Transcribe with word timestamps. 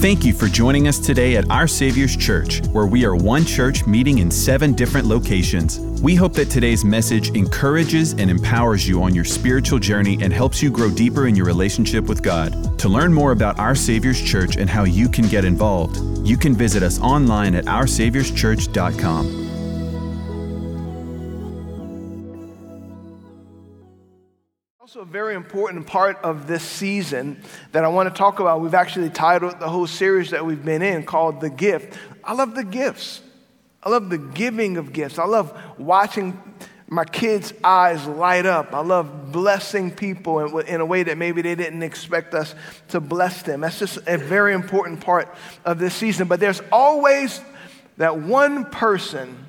Thank 0.00 0.24
you 0.24 0.32
for 0.32 0.46
joining 0.46 0.86
us 0.86 1.00
today 1.00 1.34
at 1.34 1.50
Our 1.50 1.66
Savior's 1.66 2.16
Church, 2.16 2.64
where 2.68 2.86
we 2.86 3.04
are 3.04 3.16
one 3.16 3.44
church 3.44 3.84
meeting 3.84 4.18
in 4.18 4.30
seven 4.30 4.72
different 4.72 5.08
locations. 5.08 5.80
We 6.00 6.14
hope 6.14 6.34
that 6.34 6.48
today's 6.50 6.84
message 6.84 7.30
encourages 7.30 8.12
and 8.12 8.30
empowers 8.30 8.86
you 8.86 9.02
on 9.02 9.12
your 9.12 9.24
spiritual 9.24 9.80
journey 9.80 10.16
and 10.22 10.32
helps 10.32 10.62
you 10.62 10.70
grow 10.70 10.88
deeper 10.88 11.26
in 11.26 11.34
your 11.34 11.46
relationship 11.46 12.04
with 12.04 12.22
God. 12.22 12.78
To 12.78 12.88
learn 12.88 13.12
more 13.12 13.32
about 13.32 13.58
Our 13.58 13.74
Savior's 13.74 14.22
Church 14.22 14.56
and 14.56 14.70
how 14.70 14.84
you 14.84 15.08
can 15.08 15.26
get 15.26 15.44
involved, 15.44 15.96
you 16.24 16.36
can 16.36 16.54
visit 16.54 16.84
us 16.84 17.00
online 17.00 17.56
at 17.56 17.64
oursaviorschurch.com. 17.64 19.47
very 25.08 25.34
important 25.34 25.86
part 25.86 26.18
of 26.22 26.46
this 26.46 26.62
season 26.62 27.40
that 27.72 27.82
I 27.82 27.88
want 27.88 28.14
to 28.14 28.14
talk 28.14 28.40
about. 28.40 28.60
We've 28.60 28.74
actually 28.74 29.08
titled 29.08 29.58
the 29.58 29.68
whole 29.68 29.86
series 29.86 30.30
that 30.30 30.44
we've 30.44 30.62
been 30.62 30.82
in 30.82 31.04
called 31.04 31.40
The 31.40 31.48
Gift. 31.48 31.98
I 32.22 32.34
love 32.34 32.54
the 32.54 32.64
gifts. 32.64 33.22
I 33.82 33.88
love 33.88 34.10
the 34.10 34.18
giving 34.18 34.76
of 34.76 34.92
gifts. 34.92 35.18
I 35.18 35.24
love 35.24 35.58
watching 35.78 36.38
my 36.88 37.06
kids' 37.06 37.54
eyes 37.64 38.04
light 38.06 38.44
up. 38.44 38.74
I 38.74 38.80
love 38.80 39.32
blessing 39.32 39.90
people 39.90 40.58
in, 40.58 40.80
a 40.80 40.86
way 40.86 41.04
that 41.04 41.16
maybe 41.16 41.40
they 41.40 41.54
didn't 41.54 41.82
expect 41.82 42.34
us 42.34 42.54
to 42.88 43.00
bless 43.00 43.42
them. 43.42 43.62
That's 43.62 43.78
just 43.78 43.98
a 44.06 44.18
very 44.18 44.52
important 44.52 45.00
part 45.00 45.34
of 45.64 45.78
this 45.78 45.94
season. 45.94 46.28
But 46.28 46.38
there's 46.38 46.60
always 46.70 47.40
that 47.96 48.18
one 48.18 48.66
person 48.66 49.46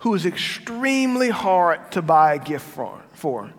who 0.00 0.14
is 0.14 0.26
extremely 0.26 1.30
hard 1.30 1.90
to 1.92 2.02
buy 2.02 2.34
a 2.34 2.38
gift 2.38 2.66
for. 2.66 3.00
for. 3.14 3.50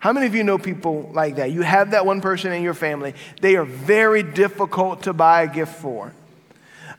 How 0.00 0.14
many 0.14 0.26
of 0.26 0.34
you 0.34 0.42
know 0.42 0.58
people 0.58 1.10
like 1.12 1.36
that? 1.36 1.52
You 1.52 1.60
have 1.62 1.92
that 1.92 2.04
one 2.04 2.22
person 2.22 2.52
in 2.52 2.62
your 2.62 2.74
family. 2.74 3.14
They 3.42 3.56
are 3.56 3.64
very 3.64 4.22
difficult 4.22 5.02
to 5.02 5.12
buy 5.12 5.42
a 5.42 5.46
gift 5.46 5.76
for. 5.76 6.12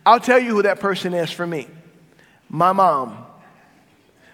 I'll 0.05 0.20
tell 0.20 0.40
you 0.40 0.55
who 0.55 0.62
that 0.64 0.80
person 0.80 1.14
is 1.14 1.30
for 1.30 1.45
me 1.45 1.67
my 2.50 2.73
mom. 2.73 3.25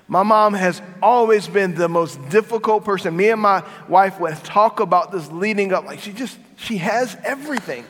My 0.07 0.23
mom 0.23 0.53
has 0.53 0.81
always 1.01 1.47
been 1.47 1.75
the 1.75 1.89
most 1.89 2.17
difficult 2.29 2.83
person. 2.85 3.15
Me 3.15 3.29
and 3.29 3.41
my 3.41 3.63
wife 3.87 4.19
would 4.19 4.35
talk 4.37 4.79
about 4.79 5.11
this 5.11 5.29
leading 5.31 5.73
up. 5.73 5.85
Like, 5.85 5.99
she 5.99 6.13
just, 6.13 6.37
she 6.55 6.77
has 6.77 7.15
everything. 7.23 7.85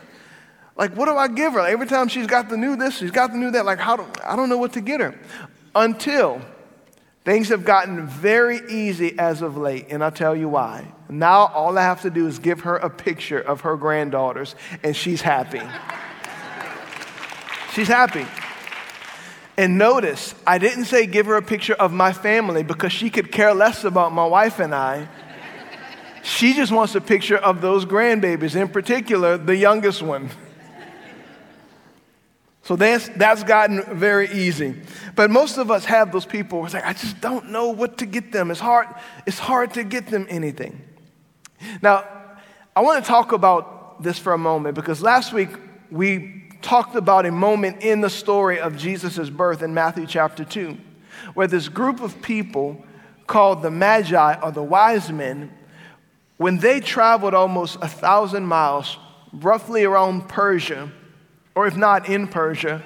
Like, 0.75 0.95
what 0.95 1.05
do 1.05 1.15
I 1.15 1.27
give 1.27 1.53
her? 1.53 1.59
Like, 1.59 1.71
every 1.71 1.87
time 1.87 2.07
she's 2.07 2.27
got 2.27 2.49
the 2.49 2.57
new 2.57 2.75
this, 2.75 2.97
she's 2.97 3.11
got 3.11 3.31
the 3.31 3.37
new 3.37 3.51
that. 3.51 3.65
Like, 3.65 3.79
how 3.79 3.95
do, 3.97 4.05
I 4.25 4.35
don't 4.35 4.49
know 4.49 4.57
what 4.57 4.73
to 4.73 4.81
get 4.81 4.99
her. 4.99 5.17
Until 5.75 6.41
Things 7.27 7.49
have 7.49 7.65
gotten 7.65 8.07
very 8.07 8.61
easy 8.69 9.19
as 9.19 9.41
of 9.41 9.57
late, 9.57 9.87
and 9.89 10.01
I'll 10.01 10.11
tell 10.11 10.33
you 10.33 10.47
why. 10.47 10.87
Now, 11.09 11.47
all 11.47 11.77
I 11.77 11.81
have 11.81 12.03
to 12.03 12.09
do 12.09 12.25
is 12.25 12.39
give 12.39 12.61
her 12.61 12.77
a 12.77 12.89
picture 12.89 13.37
of 13.37 13.59
her 13.61 13.75
granddaughters, 13.75 14.55
and 14.81 14.95
she's 14.95 15.19
happy. 15.19 15.59
she's 17.73 17.89
happy. 17.89 18.25
And 19.57 19.77
notice, 19.77 20.35
I 20.47 20.57
didn't 20.57 20.85
say 20.85 21.05
give 21.05 21.25
her 21.25 21.35
a 21.35 21.41
picture 21.41 21.73
of 21.73 21.91
my 21.91 22.13
family 22.13 22.63
because 22.63 22.93
she 22.93 23.09
could 23.09 23.29
care 23.29 23.53
less 23.53 23.83
about 23.83 24.13
my 24.13 24.25
wife 24.25 24.59
and 24.59 24.73
I. 24.73 25.09
She 26.23 26.53
just 26.53 26.71
wants 26.71 26.95
a 26.95 27.01
picture 27.01 27.35
of 27.35 27.59
those 27.59 27.83
grandbabies, 27.83 28.55
in 28.55 28.69
particular, 28.69 29.37
the 29.37 29.57
youngest 29.57 30.01
one. 30.01 30.29
So 32.67 32.75
that's, 32.75 33.07
that's 33.15 33.45
gotten 33.45 33.81
very 33.97 34.29
easy. 34.29 34.75
But 35.15 35.31
most 35.31 35.57
of 35.57 35.71
us 35.71 35.85
have 35.85 36.11
those 36.11 36.25
people 36.25 36.65
it's 36.65 36.73
like, 36.73 36.85
I 36.85 36.91
just 36.91 37.21
don't 37.21 37.49
know 37.49 37.69
what 37.69 37.99
to 37.99 38.05
get 38.05 38.33
them. 38.33 38.51
It's 38.51 38.59
hard, 38.59 38.87
it's 39.25 39.39
hard 39.39 39.73
to 39.75 39.85
get 39.85 40.07
them 40.07 40.27
anything. 40.29 40.81
Now, 41.81 42.03
I 42.75 42.81
want 42.81 43.01
to 43.01 43.07
talk 43.07 43.31
about 43.31 44.03
this 44.03 44.19
for 44.19 44.33
a 44.33 44.37
moment 44.37 44.75
because 44.75 45.01
last 45.01 45.31
week 45.31 45.47
we 45.89 46.49
talked 46.61 46.97
about 46.97 47.25
a 47.25 47.31
moment 47.31 47.83
in 47.83 48.01
the 48.01 48.09
story 48.09 48.59
of 48.59 48.75
Jesus' 48.75 49.29
birth 49.29 49.63
in 49.63 49.73
Matthew 49.73 50.05
chapter 50.05 50.43
2, 50.43 50.77
where 51.35 51.47
this 51.47 51.69
group 51.69 52.01
of 52.01 52.21
people 52.21 52.83
called 53.27 53.61
the 53.61 53.71
Magi 53.71 54.41
or 54.41 54.51
the 54.51 54.61
wise 54.61 55.09
men, 55.09 55.53
when 56.35 56.57
they 56.57 56.81
traveled 56.81 57.33
almost 57.33 57.77
a 57.81 57.87
thousand 57.87 58.45
miles, 58.45 58.97
roughly 59.31 59.85
around 59.85 60.27
Persia, 60.27 60.91
or 61.57 61.65
if 61.65 61.75
not 61.75 62.07
in 62.07 62.27
Persia, 62.27 62.83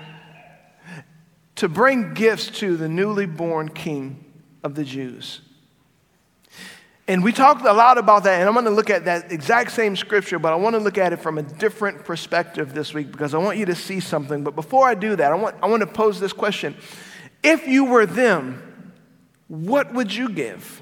to 1.55 1.67
bring 1.67 2.13
gifts 2.13 2.47
to 2.47 2.77
the 2.77 2.87
newly 2.87 3.25
born 3.25 3.67
king 3.67 4.23
of 4.63 4.75
the 4.75 4.85
Jews. 4.85 5.41
And 7.05 7.21
we 7.21 7.33
talked 7.33 7.65
a 7.65 7.73
lot 7.73 7.97
about 7.97 8.23
that, 8.23 8.39
and 8.39 8.47
I'm 8.47 8.53
going 8.53 8.63
to 8.63 8.71
look 8.71 8.89
at 8.89 9.03
that 9.03 9.29
exact 9.29 9.71
same 9.71 9.97
scripture, 9.97 10.39
but 10.39 10.53
I 10.53 10.55
want 10.55 10.77
to 10.77 10.79
look 10.79 10.97
at 10.97 11.11
it 11.11 11.17
from 11.17 11.37
a 11.37 11.43
different 11.43 12.05
perspective 12.05 12.73
this 12.73 12.93
week 12.93 13.11
because 13.11 13.33
I 13.33 13.39
want 13.39 13.57
you 13.57 13.65
to 13.65 13.75
see 13.75 13.99
something. 13.99 14.41
But 14.41 14.55
before 14.55 14.87
I 14.87 14.93
do 14.93 15.17
that, 15.17 15.33
I 15.33 15.35
want, 15.35 15.57
I 15.61 15.67
want 15.67 15.81
to 15.81 15.87
pose 15.87 16.21
this 16.21 16.31
question 16.31 16.73
If 17.43 17.67
you 17.67 17.83
were 17.83 18.05
them, 18.05 18.93
what 19.49 19.93
would 19.93 20.15
you 20.15 20.29
give? 20.29 20.81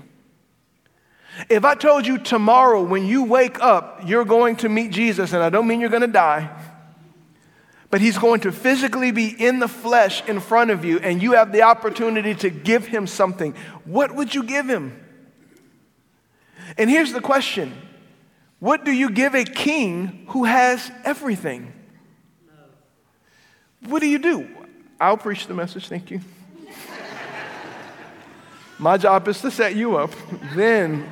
If 1.50 1.66
I 1.66 1.74
told 1.74 2.06
you 2.06 2.20
tomorrow 2.20 2.84
when 2.84 3.08
you 3.08 3.24
wake 3.24 3.60
up, 3.60 4.02
you're 4.06 4.26
going 4.26 4.58
to 4.58 4.70
meet 4.70 4.92
Jesus, 4.92 5.34
and 5.34 5.42
I 5.42 5.50
don't 5.50 5.66
mean 5.66 5.80
you're 5.80 5.90
going 5.90 6.02
to 6.02 6.08
die, 6.08 6.56
but 7.90 8.02
he's 8.02 8.18
going 8.18 8.42
to 8.42 8.52
physically 8.52 9.12
be 9.12 9.28
in 9.28 9.60
the 9.60 9.68
flesh 9.68 10.28
in 10.28 10.40
front 10.40 10.70
of 10.70 10.86
you, 10.86 11.00
and 11.00 11.22
you 11.22 11.32
have 11.34 11.52
the 11.52 11.64
opportunity 11.64 12.36
to 12.36 12.50
give 12.50 12.86
him 12.86 13.08
something. 13.08 13.56
What 13.86 14.14
would 14.16 14.36
you 14.36 14.44
give 14.44 14.70
him? 14.70 15.04
And 16.78 16.90
here's 16.90 17.14
the 17.14 17.22
question 17.22 17.74
What 18.60 18.86
do 18.86 18.92
you 18.92 19.10
give 19.10 19.34
a 19.34 19.44
king 19.44 20.26
who 20.30 20.44
has 20.44 20.92
everything? 21.04 21.74
What 23.86 24.02
do 24.02 24.08
you 24.08 24.20
do? 24.20 24.48
I'll 25.00 25.18
preach 25.18 25.48
the 25.48 25.54
message, 25.54 25.88
thank 25.88 26.12
you. 26.12 26.20
My 28.78 28.98
job 28.98 29.28
is 29.30 29.40
to 29.42 29.52
set 29.52 29.76
you 29.76 29.98
up. 29.98 30.12
Then, 30.54 31.08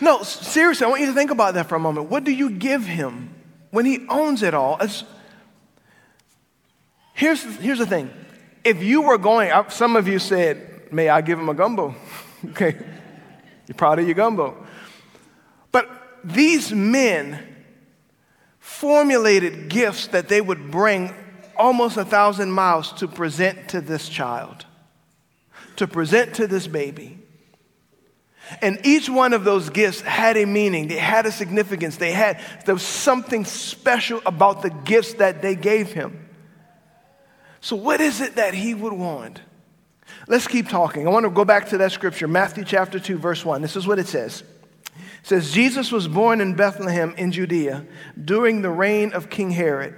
no, 0.00 0.22
seriously, 0.22 0.86
I 0.86 0.88
want 0.88 1.00
you 1.00 1.08
to 1.08 1.14
think 1.14 1.30
about 1.30 1.54
that 1.54 1.68
for 1.68 1.74
a 1.74 1.80
moment. 1.80 2.10
What 2.10 2.24
do 2.24 2.30
you 2.30 2.50
give 2.50 2.84
him? 2.86 3.33
When 3.74 3.86
he 3.86 4.06
owns 4.08 4.44
it 4.44 4.54
all. 4.54 4.80
here's, 7.12 7.42
here's 7.42 7.78
the 7.80 7.86
thing. 7.86 8.08
If 8.62 8.84
you 8.84 9.02
were 9.02 9.18
going, 9.18 9.50
some 9.68 9.96
of 9.96 10.06
you 10.06 10.20
said, 10.20 10.92
May 10.92 11.08
I 11.08 11.22
give 11.22 11.40
him 11.40 11.48
a 11.48 11.54
gumbo? 11.54 11.92
okay. 12.50 12.76
You're 13.66 13.74
proud 13.76 13.98
of 13.98 14.06
your 14.06 14.14
gumbo. 14.14 14.64
But 15.72 15.90
these 16.22 16.72
men 16.72 17.40
formulated 18.60 19.68
gifts 19.68 20.06
that 20.08 20.28
they 20.28 20.40
would 20.40 20.70
bring 20.70 21.12
almost 21.56 21.96
a 21.96 22.04
thousand 22.04 22.52
miles 22.52 22.92
to 22.92 23.08
present 23.08 23.70
to 23.70 23.80
this 23.80 24.08
child, 24.08 24.66
to 25.76 25.88
present 25.88 26.34
to 26.36 26.46
this 26.46 26.68
baby. 26.68 27.18
And 28.60 28.78
each 28.84 29.08
one 29.08 29.32
of 29.32 29.44
those 29.44 29.70
gifts 29.70 30.00
had 30.00 30.36
a 30.36 30.44
meaning, 30.44 30.88
they 30.88 30.96
had 30.96 31.26
a 31.26 31.32
significance, 31.32 31.96
they 31.96 32.12
had 32.12 32.40
there 32.66 32.74
was 32.74 32.82
something 32.82 33.44
special 33.44 34.20
about 34.26 34.62
the 34.62 34.70
gifts 34.70 35.14
that 35.14 35.42
they 35.42 35.54
gave 35.54 35.92
him. 35.92 36.28
So, 37.60 37.76
what 37.76 38.00
is 38.00 38.20
it 38.20 38.36
that 38.36 38.52
he 38.52 38.74
would 38.74 38.92
want? 38.92 39.40
Let's 40.28 40.46
keep 40.46 40.68
talking. 40.68 41.06
I 41.06 41.10
want 41.10 41.24
to 41.24 41.30
go 41.30 41.44
back 41.44 41.70
to 41.70 41.78
that 41.78 41.92
scripture, 41.92 42.28
Matthew 42.28 42.64
chapter 42.64 43.00
2, 43.00 43.18
verse 43.18 43.44
1. 43.44 43.62
This 43.62 43.76
is 43.76 43.86
what 43.86 43.98
it 43.98 44.06
says. 44.06 44.42
It 44.94 45.26
says, 45.26 45.52
Jesus 45.52 45.90
was 45.90 46.06
born 46.06 46.40
in 46.40 46.54
Bethlehem 46.54 47.14
in 47.16 47.32
Judea 47.32 47.86
during 48.22 48.60
the 48.60 48.70
reign 48.70 49.12
of 49.12 49.30
King 49.30 49.50
Herod. 49.50 49.94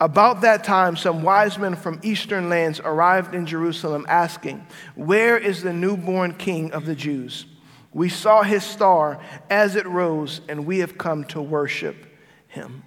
About 0.00 0.42
that 0.42 0.64
time, 0.64 0.96
some 0.96 1.22
wise 1.22 1.58
men 1.58 1.74
from 1.74 2.00
eastern 2.02 2.48
lands 2.48 2.80
arrived 2.80 3.34
in 3.34 3.46
Jerusalem 3.46 4.04
asking, 4.08 4.66
Where 4.94 5.38
is 5.38 5.62
the 5.62 5.72
newborn 5.72 6.34
king 6.34 6.72
of 6.72 6.84
the 6.84 6.94
Jews? 6.94 7.46
We 7.96 8.10
saw 8.10 8.42
his 8.42 8.62
star 8.62 9.18
as 9.48 9.74
it 9.74 9.86
rose, 9.86 10.42
and 10.50 10.66
we 10.66 10.80
have 10.80 10.98
come 10.98 11.24
to 11.28 11.40
worship 11.40 11.96
him. 12.46 12.82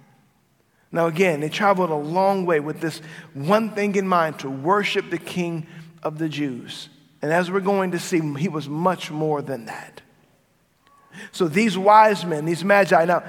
Now, 0.92 1.08
again, 1.08 1.40
they 1.40 1.48
traveled 1.48 1.90
a 1.90 1.96
long 1.96 2.46
way 2.46 2.60
with 2.60 2.80
this 2.80 3.02
one 3.34 3.70
thing 3.70 3.96
in 3.96 4.06
mind 4.06 4.38
to 4.38 4.48
worship 4.48 5.10
the 5.10 5.18
King 5.18 5.66
of 6.04 6.18
the 6.18 6.28
Jews. 6.28 6.90
And 7.22 7.32
as 7.32 7.50
we're 7.50 7.58
going 7.58 7.90
to 7.90 7.98
see, 7.98 8.20
he 8.36 8.48
was 8.48 8.68
much 8.68 9.10
more 9.10 9.42
than 9.42 9.64
that. 9.64 10.00
So, 11.32 11.48
these 11.48 11.76
wise 11.76 12.24
men, 12.24 12.44
these 12.44 12.62
magi, 12.62 13.04
now, 13.04 13.24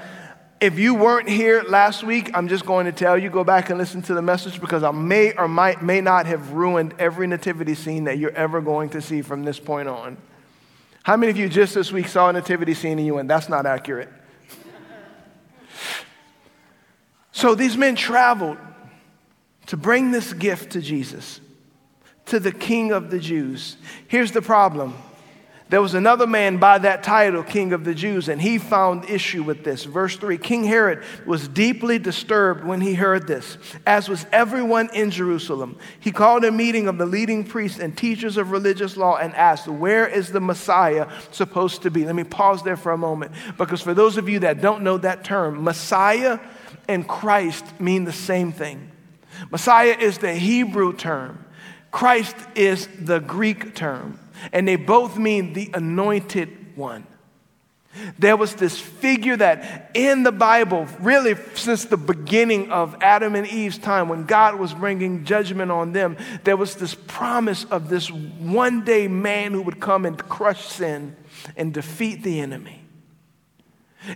if 0.60 0.78
you 0.78 0.94
weren't 0.94 1.28
here 1.28 1.64
last 1.68 2.04
week, 2.04 2.30
I'm 2.32 2.46
just 2.46 2.64
going 2.64 2.86
to 2.86 2.92
tell 2.92 3.18
you 3.18 3.28
go 3.28 3.42
back 3.42 3.70
and 3.70 3.78
listen 3.80 4.02
to 4.02 4.14
the 4.14 4.22
message 4.22 4.60
because 4.60 4.84
I 4.84 4.92
may 4.92 5.32
or 5.32 5.48
might, 5.48 5.82
may 5.82 6.00
not 6.00 6.26
have 6.26 6.52
ruined 6.52 6.94
every 7.00 7.26
nativity 7.26 7.74
scene 7.74 8.04
that 8.04 8.18
you're 8.18 8.30
ever 8.36 8.60
going 8.60 8.90
to 8.90 9.02
see 9.02 9.20
from 9.20 9.42
this 9.42 9.58
point 9.58 9.88
on. 9.88 10.16
How 11.02 11.16
many 11.16 11.30
of 11.30 11.36
you 11.36 11.48
just 11.48 11.74
this 11.74 11.90
week 11.90 12.06
saw 12.06 12.28
a 12.28 12.32
nativity 12.32 12.74
scene 12.74 12.98
and 12.98 13.06
you 13.06 13.14
went, 13.14 13.28
that's 13.28 13.48
not 13.48 13.66
accurate? 13.66 14.08
so 17.32 17.54
these 17.54 17.76
men 17.76 17.96
traveled 17.96 18.58
to 19.66 19.76
bring 19.76 20.10
this 20.10 20.32
gift 20.32 20.72
to 20.72 20.80
Jesus, 20.80 21.40
to 22.26 22.38
the 22.38 22.52
King 22.52 22.92
of 22.92 23.10
the 23.10 23.18
Jews. 23.18 23.76
Here's 24.06 24.32
the 24.32 24.42
problem 24.42 24.94
There 25.72 25.80
was 25.80 25.94
another 25.94 26.26
man 26.26 26.58
by 26.58 26.76
that 26.80 27.02
title, 27.02 27.42
King 27.42 27.72
of 27.72 27.82
the 27.82 27.94
Jews, 27.94 28.28
and 28.28 28.42
he 28.42 28.58
found 28.58 29.08
issue 29.08 29.42
with 29.42 29.64
this. 29.64 29.84
Verse 29.84 30.18
3 30.18 30.36
King 30.36 30.64
Herod 30.64 31.02
was 31.24 31.48
deeply 31.48 31.98
disturbed 31.98 32.62
when 32.62 32.82
he 32.82 32.92
heard 32.92 33.26
this, 33.26 33.56
as 33.86 34.06
was 34.06 34.26
everyone 34.32 34.90
in 34.92 35.10
Jerusalem. 35.10 35.78
He 35.98 36.12
called 36.12 36.44
a 36.44 36.52
meeting 36.52 36.88
of 36.88 36.98
the 36.98 37.06
leading 37.06 37.42
priests 37.42 37.78
and 37.78 37.96
teachers 37.96 38.36
of 38.36 38.50
religious 38.50 38.98
law 38.98 39.16
and 39.16 39.34
asked, 39.34 39.66
Where 39.66 40.06
is 40.06 40.30
the 40.30 40.42
Messiah 40.42 41.08
supposed 41.30 41.80
to 41.84 41.90
be? 41.90 42.04
Let 42.04 42.16
me 42.16 42.24
pause 42.24 42.62
there 42.62 42.76
for 42.76 42.92
a 42.92 42.98
moment, 42.98 43.32
because 43.56 43.80
for 43.80 43.94
those 43.94 44.18
of 44.18 44.28
you 44.28 44.40
that 44.40 44.60
don't 44.60 44.82
know 44.82 44.98
that 44.98 45.24
term, 45.24 45.64
Messiah 45.64 46.38
and 46.86 47.08
Christ 47.08 47.80
mean 47.80 48.04
the 48.04 48.12
same 48.12 48.52
thing. 48.52 48.90
Messiah 49.50 49.96
is 49.98 50.18
the 50.18 50.34
Hebrew 50.34 50.92
term, 50.92 51.42
Christ 51.90 52.36
is 52.56 52.90
the 53.00 53.20
Greek 53.20 53.74
term 53.74 54.18
and 54.52 54.66
they 54.66 54.76
both 54.76 55.18
mean 55.18 55.52
the 55.52 55.70
anointed 55.74 56.76
one. 56.76 57.06
There 58.18 58.38
was 58.38 58.54
this 58.54 58.80
figure 58.80 59.36
that 59.36 59.90
in 59.92 60.22
the 60.22 60.32
Bible, 60.32 60.86
really 61.00 61.36
since 61.54 61.84
the 61.84 61.98
beginning 61.98 62.70
of 62.70 62.96
Adam 63.02 63.34
and 63.34 63.46
Eve's 63.46 63.76
time, 63.76 64.08
when 64.08 64.24
God 64.24 64.54
was 64.54 64.72
bringing 64.72 65.24
judgment 65.24 65.70
on 65.70 65.92
them, 65.92 66.16
there 66.44 66.56
was 66.56 66.76
this 66.76 66.94
promise 66.94 67.64
of 67.64 67.90
this 67.90 68.10
one 68.10 68.84
day 68.84 69.08
man 69.08 69.52
who 69.52 69.60
would 69.62 69.78
come 69.78 70.06
and 70.06 70.16
crush 70.16 70.66
sin 70.66 71.16
and 71.54 71.74
defeat 71.74 72.22
the 72.22 72.40
enemy. 72.40 72.81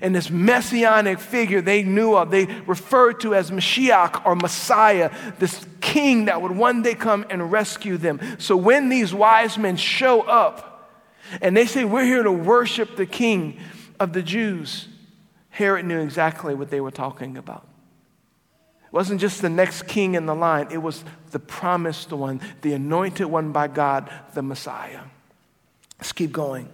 And 0.00 0.14
this 0.14 0.30
messianic 0.30 1.20
figure 1.20 1.60
they 1.60 1.82
knew 1.82 2.14
of, 2.14 2.30
they 2.30 2.46
referred 2.66 3.20
to 3.20 3.34
as 3.34 3.50
Mashiach 3.50 4.26
or 4.26 4.34
Messiah, 4.34 5.10
this 5.38 5.64
king 5.80 6.24
that 6.24 6.42
would 6.42 6.52
one 6.52 6.82
day 6.82 6.94
come 6.94 7.24
and 7.30 7.52
rescue 7.52 7.96
them. 7.96 8.20
So 8.38 8.56
when 8.56 8.88
these 8.88 9.14
wise 9.14 9.56
men 9.56 9.76
show 9.76 10.22
up 10.22 10.90
and 11.40 11.56
they 11.56 11.66
say, 11.66 11.84
We're 11.84 12.04
here 12.04 12.22
to 12.22 12.32
worship 12.32 12.96
the 12.96 13.06
king 13.06 13.60
of 14.00 14.12
the 14.12 14.22
Jews, 14.22 14.88
Herod 15.50 15.86
knew 15.86 16.00
exactly 16.00 16.54
what 16.54 16.70
they 16.70 16.80
were 16.80 16.90
talking 16.90 17.36
about. 17.36 17.66
It 18.84 18.92
wasn't 18.92 19.20
just 19.20 19.40
the 19.40 19.48
next 19.48 19.86
king 19.86 20.14
in 20.14 20.26
the 20.26 20.34
line, 20.34 20.68
it 20.70 20.78
was 20.78 21.04
the 21.30 21.38
promised 21.38 22.12
one, 22.12 22.40
the 22.62 22.72
anointed 22.72 23.26
one 23.26 23.52
by 23.52 23.68
God, 23.68 24.10
the 24.34 24.42
Messiah. 24.42 25.02
Let's 25.98 26.12
keep 26.12 26.32
going. 26.32 26.68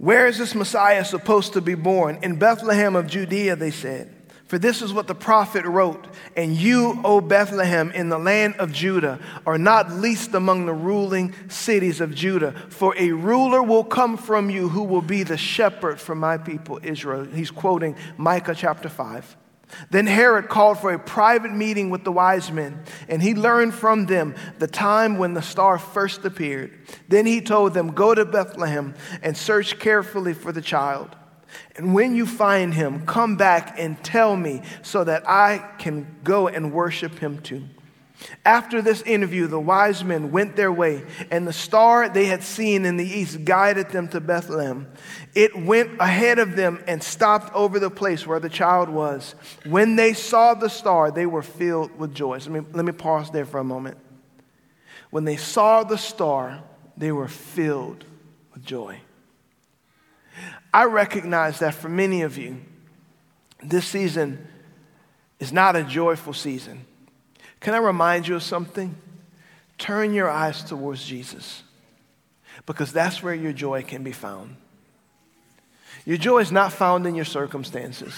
Where 0.00 0.26
is 0.26 0.38
this 0.38 0.54
Messiah 0.54 1.04
supposed 1.04 1.52
to 1.52 1.60
be 1.60 1.74
born? 1.74 2.20
In 2.22 2.38
Bethlehem 2.38 2.96
of 2.96 3.06
Judea, 3.06 3.54
they 3.54 3.70
said. 3.70 4.10
For 4.46 4.58
this 4.58 4.80
is 4.80 4.94
what 4.94 5.06
the 5.06 5.14
prophet 5.14 5.66
wrote 5.66 6.06
And 6.34 6.56
you, 6.56 6.98
O 7.04 7.20
Bethlehem, 7.20 7.90
in 7.90 8.08
the 8.08 8.18
land 8.18 8.54
of 8.56 8.72
Judah, 8.72 9.20
are 9.44 9.58
not 9.58 9.92
least 9.92 10.32
among 10.32 10.64
the 10.64 10.72
ruling 10.72 11.34
cities 11.48 12.00
of 12.00 12.14
Judah. 12.14 12.52
For 12.70 12.94
a 12.96 13.10
ruler 13.12 13.62
will 13.62 13.84
come 13.84 14.16
from 14.16 14.48
you 14.48 14.70
who 14.70 14.84
will 14.84 15.02
be 15.02 15.22
the 15.22 15.36
shepherd 15.36 16.00
for 16.00 16.14
my 16.14 16.38
people 16.38 16.80
Israel. 16.82 17.24
He's 17.24 17.50
quoting 17.50 17.94
Micah 18.16 18.54
chapter 18.54 18.88
5. 18.88 19.36
Then 19.90 20.06
Herod 20.06 20.48
called 20.48 20.78
for 20.78 20.92
a 20.92 20.98
private 20.98 21.52
meeting 21.52 21.90
with 21.90 22.04
the 22.04 22.12
wise 22.12 22.50
men, 22.50 22.84
and 23.08 23.22
he 23.22 23.34
learned 23.34 23.74
from 23.74 24.06
them 24.06 24.34
the 24.58 24.66
time 24.66 25.18
when 25.18 25.34
the 25.34 25.42
star 25.42 25.78
first 25.78 26.24
appeared. 26.24 26.72
Then 27.08 27.26
he 27.26 27.40
told 27.40 27.74
them, 27.74 27.92
Go 27.92 28.14
to 28.14 28.24
Bethlehem 28.24 28.94
and 29.22 29.36
search 29.36 29.78
carefully 29.78 30.34
for 30.34 30.52
the 30.52 30.62
child. 30.62 31.16
And 31.76 31.94
when 31.94 32.14
you 32.14 32.26
find 32.26 32.74
him, 32.74 33.06
come 33.06 33.36
back 33.36 33.74
and 33.78 34.02
tell 34.04 34.36
me 34.36 34.62
so 34.82 35.04
that 35.04 35.28
I 35.28 35.58
can 35.78 36.06
go 36.22 36.48
and 36.48 36.72
worship 36.72 37.18
him 37.18 37.40
too. 37.40 37.64
After 38.44 38.82
this 38.82 39.02
interview, 39.02 39.46
the 39.46 39.60
wise 39.60 40.04
men 40.04 40.30
went 40.30 40.56
their 40.56 40.72
way, 40.72 41.04
and 41.30 41.46
the 41.46 41.52
star 41.52 42.08
they 42.08 42.26
had 42.26 42.42
seen 42.42 42.84
in 42.84 42.96
the 42.96 43.06
east 43.06 43.44
guided 43.44 43.90
them 43.90 44.08
to 44.08 44.20
Bethlehem. 44.20 44.90
It 45.34 45.56
went 45.56 46.00
ahead 46.00 46.38
of 46.38 46.56
them 46.56 46.82
and 46.86 47.02
stopped 47.02 47.54
over 47.54 47.78
the 47.78 47.90
place 47.90 48.26
where 48.26 48.40
the 48.40 48.48
child 48.48 48.88
was. 48.88 49.34
When 49.64 49.96
they 49.96 50.12
saw 50.12 50.54
the 50.54 50.68
star, 50.68 51.10
they 51.10 51.26
were 51.26 51.42
filled 51.42 51.98
with 51.98 52.14
joy. 52.14 52.38
Let, 52.38 52.48
me, 52.50 52.60
let 52.72 52.84
me 52.84 52.92
pause 52.92 53.30
there 53.30 53.46
for 53.46 53.58
a 53.58 53.64
moment. 53.64 53.96
When 55.10 55.24
they 55.24 55.36
saw 55.36 55.82
the 55.82 55.98
star, 55.98 56.62
they 56.96 57.12
were 57.12 57.28
filled 57.28 58.04
with 58.52 58.64
joy. 58.64 59.00
I 60.72 60.84
recognize 60.84 61.58
that 61.60 61.74
for 61.74 61.88
many 61.88 62.22
of 62.22 62.38
you, 62.38 62.60
this 63.62 63.86
season 63.86 64.46
is 65.38 65.52
not 65.52 65.74
a 65.74 65.82
joyful 65.82 66.32
season. 66.32 66.84
Can 67.60 67.74
I 67.74 67.78
remind 67.78 68.26
you 68.26 68.36
of 68.36 68.42
something? 68.42 68.94
Turn 69.78 70.12
your 70.12 70.28
eyes 70.28 70.64
towards 70.64 71.04
Jesus 71.04 71.62
because 72.66 72.92
that's 72.92 73.22
where 73.22 73.34
your 73.34 73.52
joy 73.52 73.82
can 73.82 74.02
be 74.02 74.12
found. 74.12 74.56
Your 76.04 76.16
joy 76.16 76.38
is 76.38 76.50
not 76.50 76.72
found 76.72 77.06
in 77.06 77.14
your 77.14 77.24
circumstances. 77.24 78.14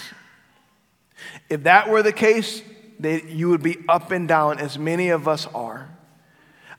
If 1.49 1.63
that 1.63 1.89
were 1.89 2.01
the 2.01 2.13
case, 2.13 2.61
that 2.99 3.29
you 3.29 3.49
would 3.49 3.63
be 3.63 3.77
up 3.89 4.11
and 4.11 4.27
down 4.27 4.59
as 4.59 4.77
many 4.77 5.09
of 5.09 5.27
us 5.27 5.45
are. 5.47 5.89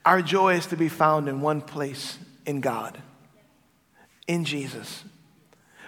Our 0.05 0.23
joy 0.23 0.55
is 0.55 0.67
to 0.67 0.77
be 0.77 0.89
found 0.89 1.29
in 1.29 1.41
one 1.41 1.61
place 1.61 2.19
in 2.47 2.61
God, 2.61 3.01
in 4.27 4.45
Jesus. 4.45 5.05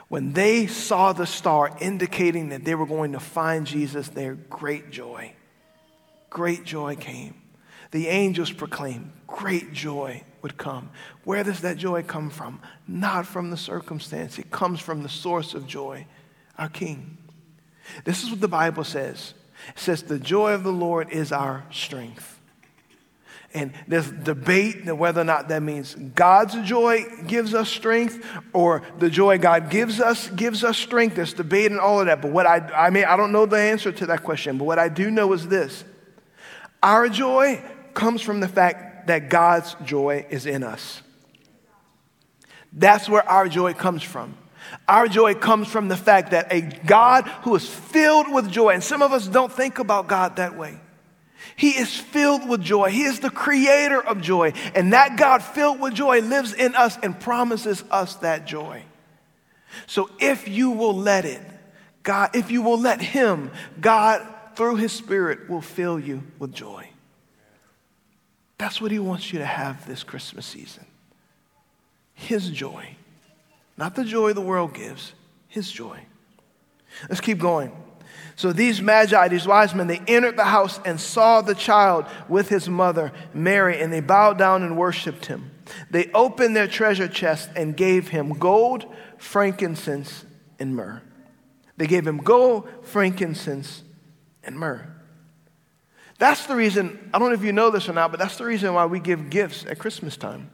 When 0.08 0.32
they 0.32 0.66
saw 0.66 1.12
the 1.12 1.26
star 1.26 1.76
indicating 1.80 2.50
that 2.50 2.64
they 2.64 2.74
were 2.74 2.86
going 2.86 3.12
to 3.12 3.20
find 3.20 3.66
Jesus, 3.66 4.08
their 4.08 4.34
great 4.34 4.90
joy 4.90 5.35
great 6.36 6.64
joy 6.64 6.94
came. 6.94 7.34
The 7.92 8.08
angels 8.08 8.52
proclaimed, 8.52 9.10
great 9.26 9.72
joy 9.72 10.22
would 10.42 10.58
come. 10.58 10.90
Where 11.24 11.42
does 11.42 11.62
that 11.62 11.78
joy 11.78 12.02
come 12.02 12.28
from? 12.28 12.60
Not 12.86 13.26
from 13.26 13.48
the 13.48 13.56
circumstance, 13.56 14.38
it 14.38 14.50
comes 14.50 14.78
from 14.78 15.02
the 15.02 15.08
source 15.08 15.54
of 15.54 15.66
joy, 15.66 16.06
our 16.58 16.68
King. 16.68 17.16
This 18.04 18.22
is 18.22 18.28
what 18.28 18.42
the 18.42 18.48
Bible 18.48 18.84
says 18.84 19.32
it 19.70 19.78
says, 19.78 20.02
The 20.02 20.18
joy 20.18 20.52
of 20.52 20.62
the 20.62 20.72
Lord 20.72 21.08
is 21.08 21.32
our 21.32 21.64
strength. 21.70 22.38
And 23.54 23.72
there's 23.88 24.10
debate 24.10 24.84
whether 24.84 25.22
or 25.22 25.24
not 25.24 25.48
that 25.48 25.62
means 25.62 25.94
God's 25.94 26.60
joy 26.68 27.06
gives 27.26 27.54
us 27.54 27.70
strength 27.70 28.22
or 28.52 28.82
the 28.98 29.08
joy 29.08 29.38
God 29.38 29.70
gives 29.70 30.02
us 30.02 30.28
gives 30.28 30.64
us 30.64 30.76
strength. 30.76 31.16
There's 31.16 31.32
debate 31.32 31.70
and 31.70 31.80
all 31.80 32.00
of 32.00 32.06
that. 32.06 32.20
But 32.20 32.32
what 32.32 32.44
I, 32.44 32.58
I 32.58 32.90
mean, 32.90 33.06
I 33.06 33.16
don't 33.16 33.32
know 33.32 33.46
the 33.46 33.56
answer 33.56 33.90
to 33.90 34.06
that 34.06 34.22
question, 34.22 34.58
but 34.58 34.64
what 34.64 34.78
I 34.78 34.90
do 34.90 35.10
know 35.10 35.32
is 35.32 35.48
this 35.48 35.82
our 36.86 37.08
joy 37.08 37.60
comes 37.94 38.22
from 38.22 38.38
the 38.38 38.46
fact 38.46 39.08
that 39.08 39.28
God's 39.28 39.74
joy 39.84 40.24
is 40.30 40.46
in 40.46 40.62
us. 40.62 41.02
That's 42.72 43.08
where 43.08 43.28
our 43.28 43.48
joy 43.48 43.74
comes 43.74 44.04
from. 44.04 44.36
Our 44.86 45.08
joy 45.08 45.34
comes 45.34 45.66
from 45.66 45.88
the 45.88 45.96
fact 45.96 46.30
that 46.30 46.52
a 46.52 46.60
God 46.60 47.24
who 47.42 47.56
is 47.56 47.68
filled 47.68 48.32
with 48.32 48.48
joy, 48.52 48.70
and 48.70 48.84
some 48.84 49.02
of 49.02 49.12
us 49.12 49.26
don't 49.26 49.52
think 49.52 49.80
about 49.80 50.06
God 50.06 50.36
that 50.36 50.56
way. 50.56 50.78
He 51.56 51.70
is 51.70 51.96
filled 51.96 52.48
with 52.48 52.62
joy. 52.62 52.90
He 52.90 53.02
is 53.02 53.18
the 53.18 53.30
creator 53.30 54.00
of 54.00 54.20
joy. 54.20 54.52
And 54.74 54.92
that 54.92 55.16
God 55.16 55.42
filled 55.42 55.80
with 55.80 55.94
joy 55.94 56.20
lives 56.20 56.52
in 56.52 56.76
us 56.76 56.96
and 57.02 57.18
promises 57.18 57.82
us 57.90 58.14
that 58.16 58.46
joy. 58.46 58.84
So 59.88 60.08
if 60.20 60.46
you 60.46 60.70
will 60.70 60.94
let 60.94 61.24
it, 61.24 61.40
God, 62.04 62.30
if 62.36 62.52
you 62.52 62.62
will 62.62 62.78
let 62.78 63.00
Him, 63.00 63.50
God 63.80 64.26
through 64.56 64.76
His 64.76 64.92
Spirit, 64.92 65.48
will 65.48 65.60
fill 65.60 65.98
you 65.98 66.22
with 66.38 66.52
joy. 66.52 66.88
That's 68.58 68.80
what 68.80 68.90
He 68.90 68.98
wants 68.98 69.32
you 69.32 69.38
to 69.38 69.46
have 69.46 69.86
this 69.86 70.02
Christmas 70.02 70.46
season. 70.46 70.86
His 72.14 72.50
joy. 72.50 72.96
Not 73.76 73.94
the 73.94 74.04
joy 74.04 74.32
the 74.32 74.40
world 74.40 74.74
gives, 74.74 75.12
His 75.48 75.70
joy. 75.70 76.00
Let's 77.08 77.20
keep 77.20 77.38
going. 77.38 77.72
So 78.36 78.52
these 78.52 78.82
magi, 78.82 79.28
these 79.28 79.46
wise 79.46 79.74
men, 79.74 79.86
they 79.86 80.02
entered 80.06 80.36
the 80.36 80.44
house 80.44 80.78
and 80.84 81.00
saw 81.00 81.40
the 81.40 81.54
child 81.54 82.04
with 82.28 82.50
his 82.50 82.68
mother, 82.68 83.12
Mary, 83.32 83.80
and 83.80 83.90
they 83.90 84.00
bowed 84.00 84.36
down 84.36 84.62
and 84.62 84.76
worshiped 84.76 85.26
him. 85.26 85.50
They 85.90 86.10
opened 86.12 86.54
their 86.54 86.68
treasure 86.68 87.08
chest 87.08 87.50
and 87.56 87.76
gave 87.76 88.08
him 88.08 88.34
gold, 88.34 88.84
frankincense, 89.16 90.26
and 90.58 90.76
myrrh. 90.76 91.02
They 91.78 91.86
gave 91.86 92.06
him 92.06 92.18
gold, 92.18 92.68
frankincense, 92.82 93.82
and 94.46 94.58
myrrh. 94.58 94.86
That's 96.18 96.46
the 96.46 96.56
reason, 96.56 97.10
I 97.12 97.18
don't 97.18 97.28
know 97.28 97.34
if 97.34 97.44
you 97.44 97.52
know 97.52 97.70
this 97.70 97.88
or 97.88 97.92
not, 97.92 98.10
but 98.10 98.18
that's 98.18 98.38
the 98.38 98.44
reason 98.44 98.72
why 98.72 98.86
we 98.86 99.00
give 99.00 99.28
gifts 99.28 99.66
at 99.66 99.78
Christmas 99.78 100.16
time. 100.16 100.50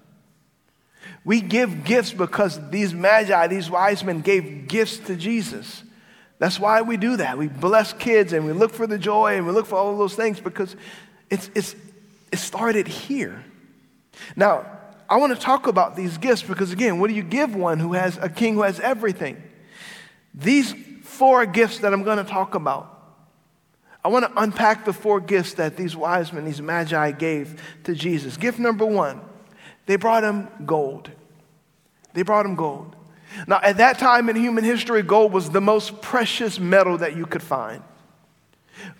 We 1.25 1.41
give 1.41 1.85
gifts 1.85 2.13
because 2.13 2.59
these 2.71 2.93
magi, 2.93 3.47
these 3.47 3.71
wise 3.71 4.03
men, 4.03 4.23
gave 4.23 4.67
gifts 4.67 4.99
to 4.99 5.15
Jesus. 5.15 5.85
That's 6.39 6.59
why 6.59 6.83
we 6.83 6.97
do 6.97 7.17
that. 7.19 7.39
We 7.39 7.47
bless 7.47 7.93
kids 7.93 8.33
and 8.33 8.45
we 8.45 8.53
look 8.53 8.73
for 8.73 8.89
the 8.89 8.99
joy 8.99 9.37
and 9.37 9.47
we 9.47 9.53
look 9.53 9.67
for 9.67 9.77
all 9.77 9.97
those 9.97 10.17
things 10.17 10.41
because 10.41 10.75
it's, 11.31 11.49
it's, 11.55 11.77
it 12.33 12.39
started 12.39 12.89
here. 12.89 13.45
Now, 14.35 14.67
I 15.09 15.19
want 15.19 15.33
to 15.35 15.41
talk 15.41 15.69
about 15.69 15.95
these 15.95 16.19
gifts 16.19 16.43
because, 16.43 16.73
again, 16.73 16.99
what 16.99 17.09
do 17.09 17.15
you 17.15 17.23
give 17.23 17.55
one 17.55 17.79
who 17.79 17.93
has 17.93 18.17
a 18.17 18.29
king 18.29 18.55
who 18.55 18.63
has 18.63 18.81
everything? 18.81 19.41
These 20.35 20.75
four 21.05 21.47
gifts 21.47 21.81
that 21.81 21.93
I'm 21.93 22.03
going 22.03 22.19
to 22.19 22.25
talk 22.25 22.57
about 22.57 22.93
I 24.05 24.09
want 24.09 24.25
to 24.25 24.43
unpack 24.43 24.85
the 24.85 24.93
four 24.93 25.21
gifts 25.21 25.55
that 25.55 25.77
these 25.77 25.95
wise 25.95 26.33
men, 26.33 26.45
these 26.45 26.61
magi, 26.61 27.13
gave 27.13 27.61
to 27.85 27.95
Jesus. 27.95 28.37
Gift 28.37 28.59
number 28.59 28.85
one, 28.85 29.21
they 29.87 29.97
brought 29.97 30.25
him 30.25 30.49
gold. 30.67 31.11
They 32.13 32.23
brought 32.23 32.45
him 32.45 32.57
gold. 32.57 32.97
Now, 33.47 33.61
at 33.63 33.79
that 33.79 33.99
time 33.99 34.29
in 34.29 34.37
human 34.37 34.65
history, 34.65 35.03
gold 35.03 35.33
was 35.33 35.51
the 35.51 35.61
most 35.61 36.03
precious 36.03 36.59
metal 36.59 36.99
that 36.99 37.17
you 37.17 37.27
could 37.27 37.43
find. 37.43 37.83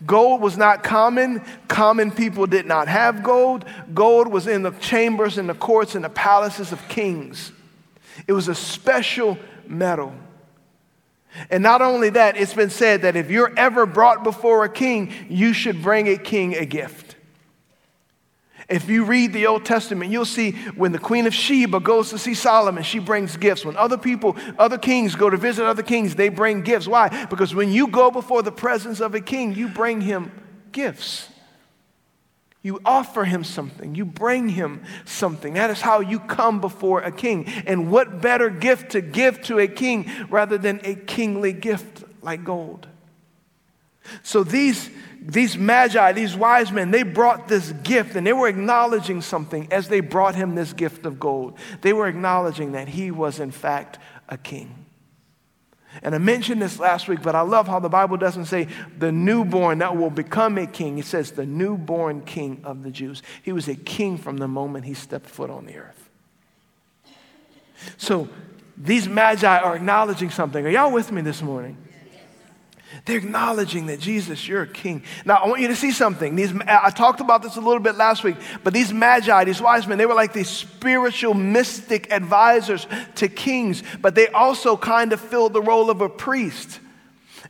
Gold 0.07 0.41
was 0.41 0.57
not 0.57 0.83
common. 0.83 1.43
Common 1.69 2.11
people 2.11 2.47
did 2.47 2.67
not 2.67 2.89
have 2.89 3.23
gold. 3.23 3.65
Gold 3.93 4.29
was 4.29 4.47
in 4.47 4.63
the 4.63 4.71
chambers 4.73 5.39
in 5.39 5.47
the 5.47 5.55
courts 5.55 5.95
in 5.95 6.03
the 6.03 6.09
palaces 6.09 6.73
of 6.73 6.89
kings. 6.89 7.53
It 8.27 8.33
was 8.33 8.49
a 8.49 8.55
special 8.55 9.39
metal. 9.67 10.15
And 11.51 11.63
not 11.63 11.83
only 11.83 12.11
that, 12.11 12.37
it's 12.37 12.55
been 12.55 12.71
said 12.71 13.03
that 13.03 13.17
if 13.17 13.31
you're 13.31 13.53
ever 13.57 13.87
brought 13.87 14.23
before 14.23 14.65
a 14.65 14.69
king, 14.69 15.13
you 15.29 15.53
should 15.53 15.83
bring 15.83 16.09
a 16.09 16.17
king 16.17 16.55
a 16.55 16.67
gift. 16.67 17.17
If 18.69 18.89
you 18.89 19.05
read 19.05 19.33
the 19.33 19.47
Old 19.47 19.65
Testament, 19.65 20.11
you'll 20.11 20.25
see 20.25 20.53
when 20.77 20.93
the 20.93 20.99
Queen 20.99 21.27
of 21.27 21.35
Sheba 21.35 21.81
goes 21.81 22.11
to 22.11 22.19
see 22.19 22.35
Solomon, 22.35 22.83
she 22.83 22.99
brings 22.99 23.37
gifts. 23.37 23.65
When 23.65 23.77
other 23.77 23.99
people, 23.99 24.37
other 24.59 24.79
kings 24.79 25.15
go 25.15 25.29
to 25.29 25.37
visit 25.37 25.67
other 25.67 25.83
kings, 25.83 26.15
they 26.15 26.29
bring 26.29 26.63
gifts. 26.63 26.87
Why? 26.87 27.27
Because 27.27 27.55
when 27.55 27.73
you 27.73 27.89
go 27.89 28.11
before 28.11 28.43
the 28.43 28.53
presence 28.53 29.01
of 29.01 29.15
a 29.15 29.21
king, 29.21 29.55
you 29.55 29.69
bring 29.69 30.01
him 30.01 30.31
gifts. 30.71 31.29
You 32.63 32.81
offer 32.85 33.25
him 33.25 33.43
something. 33.43 33.97
You 33.97 34.05
bring 34.05 34.49
him 34.49 34.85
something. 35.05 35.55
That 35.55 35.71
is 35.71 35.81
how 35.81 36.01
you 36.01 36.21
come 36.21 36.61
before 36.61 37.01
a 37.01 37.11
king. 37.11 37.47
And 37.67 37.91
what 37.91 38.21
better 38.21 38.51
gift 38.51 38.93
to 38.93 39.01
give 39.01 39.43
to 39.43 39.59
a 39.59 39.67
king 39.67 40.11
rather 40.31 40.59
than 40.59 40.81
a 40.85 40.95
kingly 40.95 41.53
gift 41.53 42.05
like 42.23 42.45
gold? 42.45 42.87
So 44.23 44.45
these 44.45 44.91
these 45.25 45.57
magi, 45.57 46.13
these 46.13 46.37
wise 46.37 46.73
men, 46.73 46.91
they 46.91 47.05
brought 47.05 47.47
this 47.47 47.71
gift 47.85 48.17
and 48.17 48.27
they 48.27 48.33
were 48.33 48.49
acknowledging 48.49 49.23
something 49.23 49.69
as 49.71 49.89
they 49.89 50.01
brought 50.01 50.35
him 50.35 50.57
this 50.57 50.73
gift 50.73 51.07
of 51.07 51.21
gold. 51.21 51.59
They 51.81 51.93
were 51.93 52.09
acknowledging 52.09 52.73
that 52.73 52.89
he 52.89 53.13
was, 53.13 53.39
in 53.39 53.53
fact, 53.53 54.01
a 54.29 54.37
king. 54.37 54.82
And 56.03 56.15
I 56.15 56.19
mentioned 56.19 56.63
this 56.63 56.79
last 56.79 57.07
week, 57.09 57.23
but 57.23 57.35
I 57.35 57.43
love 57.43 57.69
how 57.69 57.79
the 57.79 57.89
Bible 57.89 58.17
doesn't 58.17 58.47
say 58.47 58.69
the 58.99 59.13
newborn 59.13 59.79
that 59.79 59.97
will 59.97 60.11
become 60.11 60.57
a 60.57 60.67
king. 60.67 60.99
It 60.99 61.05
says 61.05 61.33
the 61.33 61.45
newborn 61.45 62.23
king 62.23 62.61
of 62.65 62.83
the 62.83 62.91
Jews. 62.91 63.23
He 63.43 63.53
was 63.53 63.69
a 63.69 63.75
king 63.75 64.17
from 64.17 64.39
the 64.39 64.49
moment 64.49 64.87
he 64.87 64.95
stepped 64.95 65.27
foot 65.27 65.51
on 65.51 65.67
the 65.67 65.77
earth. 65.77 66.09
So 67.99 68.29
these 68.77 69.09
magi 69.09 69.59
are 69.59 69.77
acknowledging 69.77 70.31
something. 70.31 70.65
Are 70.65 70.71
y'all 70.71 70.93
with 70.93 71.13
me 71.13 71.21
this 71.21 71.43
morning? 71.43 71.77
They're 73.05 73.19
acknowledging 73.19 73.87
that 73.87 73.99
Jesus, 73.99 74.47
you're 74.47 74.63
a 74.63 74.67
king. 74.67 75.03
Now, 75.25 75.35
I 75.37 75.49
want 75.49 75.61
you 75.61 75.69
to 75.69 75.77
see 75.77 75.91
something. 75.91 76.37
These, 76.37 76.55
I 76.69 76.91
talked 76.91 77.21
about 77.21 77.43
this 77.43 77.57
a 77.57 77.61
little 77.61 77.81
bit 77.81 77.97
last 77.97 78.23
week, 78.23 78.37
but 78.63 78.73
these 78.73 78.93
magi, 78.93 79.43
these 79.43 79.61
wise 79.61 79.89
men, 79.89 79.99
they 79.99 80.07
were 80.07 80.15
like 80.15 80.33
these 80.33 80.49
spiritual 80.49 81.35
mystic 81.35 82.13
advisors 82.13 82.87
to 83.17 83.29
kings, 83.29 83.83
but 84.01 84.15
they 84.15 84.29
also 84.29 84.77
kind 84.77 85.13
of 85.13 85.21
filled 85.21 85.53
the 85.53 85.61
role 85.61 85.91
of 85.91 86.01
a 86.01 86.09
priest. 86.09 86.79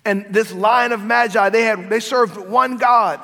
And 0.06 0.24
this 0.30 0.54
line 0.54 0.92
of 0.92 1.04
magi, 1.04 1.50
they 1.50 1.64
had 1.64 1.90
they 1.90 2.00
served 2.00 2.38
one 2.38 2.78
God. 2.78 3.20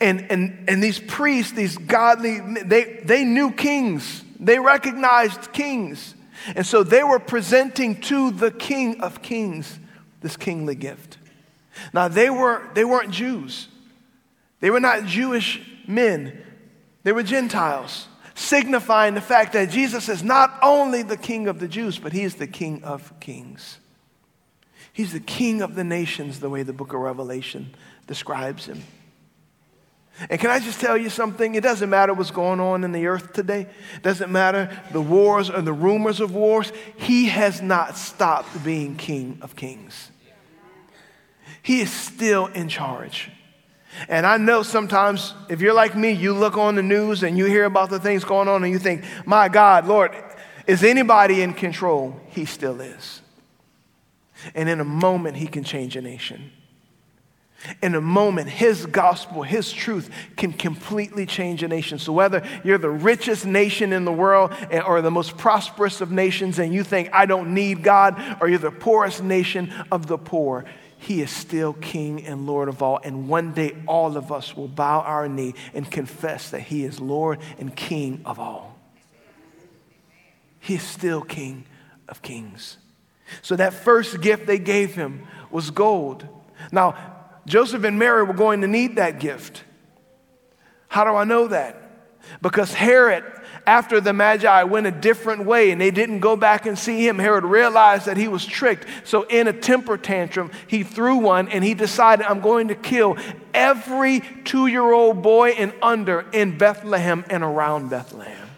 And, 0.00 0.26
and, 0.30 0.68
and 0.68 0.82
these 0.82 0.98
priests, 0.98 1.52
these 1.52 1.78
godly, 1.78 2.40
they, 2.40 3.00
they 3.04 3.24
knew 3.24 3.52
kings. 3.52 4.24
They 4.40 4.58
recognized 4.58 5.52
kings. 5.52 6.16
And 6.56 6.66
so 6.66 6.82
they 6.82 7.04
were 7.04 7.20
presenting 7.20 8.00
to 8.02 8.32
the 8.32 8.50
King 8.50 9.00
of 9.00 9.22
Kings 9.22 9.78
this 10.20 10.36
kingly 10.36 10.74
gift. 10.74 11.18
Now, 11.92 12.08
they, 12.08 12.30
were, 12.30 12.68
they 12.74 12.84
weren't 12.84 13.10
Jews, 13.10 13.68
they 14.60 14.70
were 14.70 14.80
not 14.80 15.04
Jewish 15.04 15.60
men, 15.86 16.44
they 17.04 17.12
were 17.12 17.22
Gentiles, 17.22 18.08
signifying 18.34 19.14
the 19.14 19.20
fact 19.20 19.52
that 19.52 19.70
Jesus 19.70 20.08
is 20.08 20.22
not 20.22 20.58
only 20.62 21.02
the 21.02 21.16
king 21.16 21.48
of 21.48 21.60
the 21.60 21.68
Jews, 21.68 21.98
but 21.98 22.12
he 22.12 22.22
is 22.22 22.36
the 22.36 22.46
king 22.46 22.82
of 22.84 23.18
kings. 23.20 23.78
He's 24.92 25.12
the 25.12 25.20
king 25.20 25.62
of 25.62 25.76
the 25.76 25.84
nations, 25.84 26.40
the 26.40 26.50
way 26.50 26.64
the 26.64 26.72
book 26.72 26.92
of 26.92 27.00
Revelation 27.00 27.74
describes 28.08 28.66
him. 28.66 28.82
And 30.28 30.40
can 30.40 30.50
I 30.50 30.58
just 30.58 30.80
tell 30.80 30.96
you 30.96 31.10
something? 31.10 31.54
It 31.54 31.62
doesn't 31.62 31.88
matter 31.88 32.12
what's 32.12 32.32
going 32.32 32.58
on 32.58 32.82
in 32.82 32.90
the 32.90 33.06
earth 33.06 33.32
today. 33.32 33.68
It 33.94 34.02
doesn't 34.02 34.32
matter 34.32 34.76
the 34.92 35.00
wars 35.00 35.48
or 35.48 35.62
the 35.62 35.72
rumors 35.72 36.18
of 36.18 36.34
wars. 36.34 36.72
He 36.96 37.26
has 37.26 37.62
not 37.62 37.96
stopped 37.96 38.64
being 38.64 38.96
King 38.96 39.38
of 39.42 39.54
Kings. 39.54 40.07
He 41.62 41.80
is 41.80 41.92
still 41.92 42.46
in 42.46 42.68
charge. 42.68 43.30
And 44.08 44.26
I 44.26 44.36
know 44.36 44.62
sometimes 44.62 45.34
if 45.48 45.60
you're 45.60 45.74
like 45.74 45.96
me, 45.96 46.12
you 46.12 46.32
look 46.32 46.56
on 46.56 46.76
the 46.76 46.82
news 46.82 47.22
and 47.22 47.36
you 47.36 47.46
hear 47.46 47.64
about 47.64 47.90
the 47.90 47.98
things 47.98 48.24
going 48.24 48.48
on 48.48 48.62
and 48.62 48.72
you 48.72 48.78
think, 48.78 49.04
my 49.26 49.48
God, 49.48 49.86
Lord, 49.86 50.12
is 50.66 50.84
anybody 50.84 51.42
in 51.42 51.54
control? 51.54 52.20
He 52.28 52.44
still 52.44 52.80
is. 52.80 53.22
And 54.54 54.68
in 54.68 54.80
a 54.80 54.84
moment, 54.84 55.36
he 55.36 55.46
can 55.46 55.64
change 55.64 55.96
a 55.96 56.02
nation. 56.02 56.52
In 57.82 57.96
a 57.96 58.00
moment, 58.00 58.48
his 58.48 58.86
gospel, 58.86 59.42
his 59.42 59.72
truth 59.72 60.10
can 60.36 60.52
completely 60.52 61.26
change 61.26 61.64
a 61.64 61.68
nation. 61.68 61.98
So, 61.98 62.12
whether 62.12 62.46
you're 62.62 62.78
the 62.78 62.88
richest 62.88 63.46
nation 63.46 63.92
in 63.92 64.04
the 64.04 64.12
world 64.12 64.52
or 64.86 65.02
the 65.02 65.10
most 65.10 65.36
prosperous 65.36 66.00
of 66.00 66.12
nations 66.12 66.60
and 66.60 66.72
you 66.72 66.84
think, 66.84 67.10
I 67.12 67.26
don't 67.26 67.54
need 67.54 67.82
God, 67.82 68.38
or 68.40 68.48
you're 68.48 68.60
the 68.60 68.70
poorest 68.70 69.24
nation 69.24 69.72
of 69.90 70.06
the 70.06 70.18
poor, 70.18 70.66
he 70.98 71.22
is 71.22 71.30
still 71.30 71.72
King 71.74 72.26
and 72.26 72.46
Lord 72.46 72.68
of 72.68 72.82
all. 72.82 73.00
And 73.02 73.28
one 73.28 73.52
day, 73.52 73.76
all 73.86 74.16
of 74.16 74.32
us 74.32 74.56
will 74.56 74.68
bow 74.68 75.00
our 75.00 75.28
knee 75.28 75.54
and 75.72 75.88
confess 75.90 76.50
that 76.50 76.60
he 76.60 76.84
is 76.84 77.00
Lord 77.00 77.38
and 77.58 77.74
King 77.74 78.20
of 78.24 78.38
all. 78.38 78.76
He 80.58 80.74
is 80.74 80.82
still 80.82 81.22
King 81.22 81.64
of 82.08 82.20
kings. 82.20 82.78
So, 83.42 83.56
that 83.56 83.74
first 83.74 84.20
gift 84.20 84.46
they 84.46 84.58
gave 84.58 84.94
him 84.94 85.26
was 85.50 85.70
gold. 85.70 86.26
Now, 86.72 86.96
Joseph 87.46 87.84
and 87.84 87.98
Mary 87.98 88.24
were 88.24 88.34
going 88.34 88.62
to 88.62 88.66
need 88.66 88.96
that 88.96 89.20
gift. 89.20 89.62
How 90.88 91.04
do 91.04 91.10
I 91.10 91.24
know 91.24 91.48
that? 91.48 91.80
Because 92.42 92.74
Herod, 92.74 93.24
after 93.66 94.00
the 94.00 94.12
Magi 94.12 94.62
went 94.64 94.86
a 94.86 94.90
different 94.90 95.44
way 95.44 95.70
and 95.70 95.80
they 95.80 95.90
didn't 95.90 96.20
go 96.20 96.36
back 96.36 96.66
and 96.66 96.78
see 96.78 97.06
him, 97.06 97.18
Herod 97.18 97.44
realized 97.44 98.06
that 98.06 98.16
he 98.16 98.28
was 98.28 98.44
tricked. 98.44 98.86
So, 99.04 99.22
in 99.24 99.48
a 99.48 99.52
temper 99.52 99.96
tantrum, 99.96 100.50
he 100.66 100.82
threw 100.82 101.16
one 101.16 101.48
and 101.48 101.64
he 101.64 101.74
decided, 101.74 102.26
I'm 102.26 102.40
going 102.40 102.68
to 102.68 102.74
kill 102.74 103.16
every 103.54 104.20
two 104.44 104.66
year 104.66 104.92
old 104.92 105.22
boy 105.22 105.50
and 105.50 105.72
under 105.82 106.26
in 106.32 106.58
Bethlehem 106.58 107.24
and 107.30 107.42
around 107.42 107.90
Bethlehem. 107.90 108.48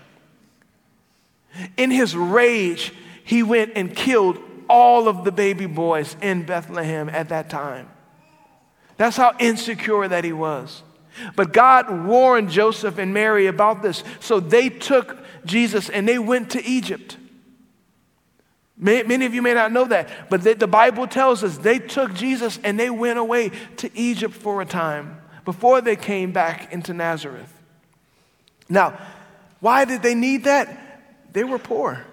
In 1.77 1.91
his 1.91 2.17
rage, 2.17 2.93
he 3.25 3.43
went 3.43 3.73
and 3.77 3.95
killed 3.95 4.39
all 4.69 5.09
of 5.09 5.25
the 5.25 5.33
baby 5.33 5.67
boys 5.67 6.17
in 6.23 6.45
Bethlehem 6.45 7.09
at 7.09 7.29
that 7.31 7.51
time. 7.51 7.89
That's 8.97 9.17
how 9.17 9.35
insecure 9.39 10.07
that 10.09 10.25
he 10.25 10.33
was. 10.33 10.83
But 11.37 11.53
God 11.53 12.07
warned 12.07 12.51
Joseph 12.51 12.99
and 12.99 13.15
Mary 13.15 13.47
about 13.47 13.83
this. 13.83 14.05
So 14.21 14.41
they 14.41 14.69
took 14.69 15.19
Jesus 15.45 15.89
and 15.89 16.09
they 16.09 16.19
went 16.19 16.51
to 16.51 16.65
Egypt. 16.65 17.17
Many 18.77 19.27
of 19.27 19.35
you 19.35 19.43
may 19.43 19.53
not 19.53 19.73
know 19.73 19.85
that, 19.85 20.31
but 20.31 20.43
the 20.43 20.67
Bible 20.67 21.07
tells 21.07 21.45
us 21.45 21.59
they 21.59 21.79
took 21.79 22.15
Jesus 22.15 22.59
and 22.65 22.81
they 22.81 22.89
went 22.89 23.19
away 23.19 23.51
to 23.77 23.91
Egypt 23.95 24.35
for 24.35 24.63
a 24.63 24.67
time 24.67 25.21
before 25.45 25.83
they 25.83 25.97
came 25.97 26.33
back 26.33 26.73
into 26.73 26.95
Nazareth. 26.95 27.53
Now, 28.71 28.99
why 29.61 29.85
did 29.85 30.03
they 30.03 30.15
need 30.15 30.45
that? 30.45 31.03
They 31.33 31.45
were 31.45 31.59
poor. 31.59 32.07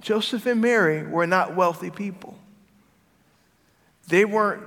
Joseph 0.00 0.46
and 0.46 0.60
Mary 0.60 1.04
were 1.04 1.26
not 1.26 1.56
wealthy 1.56 1.90
people. 1.90 2.38
They 4.06 4.24
weren't 4.24 4.62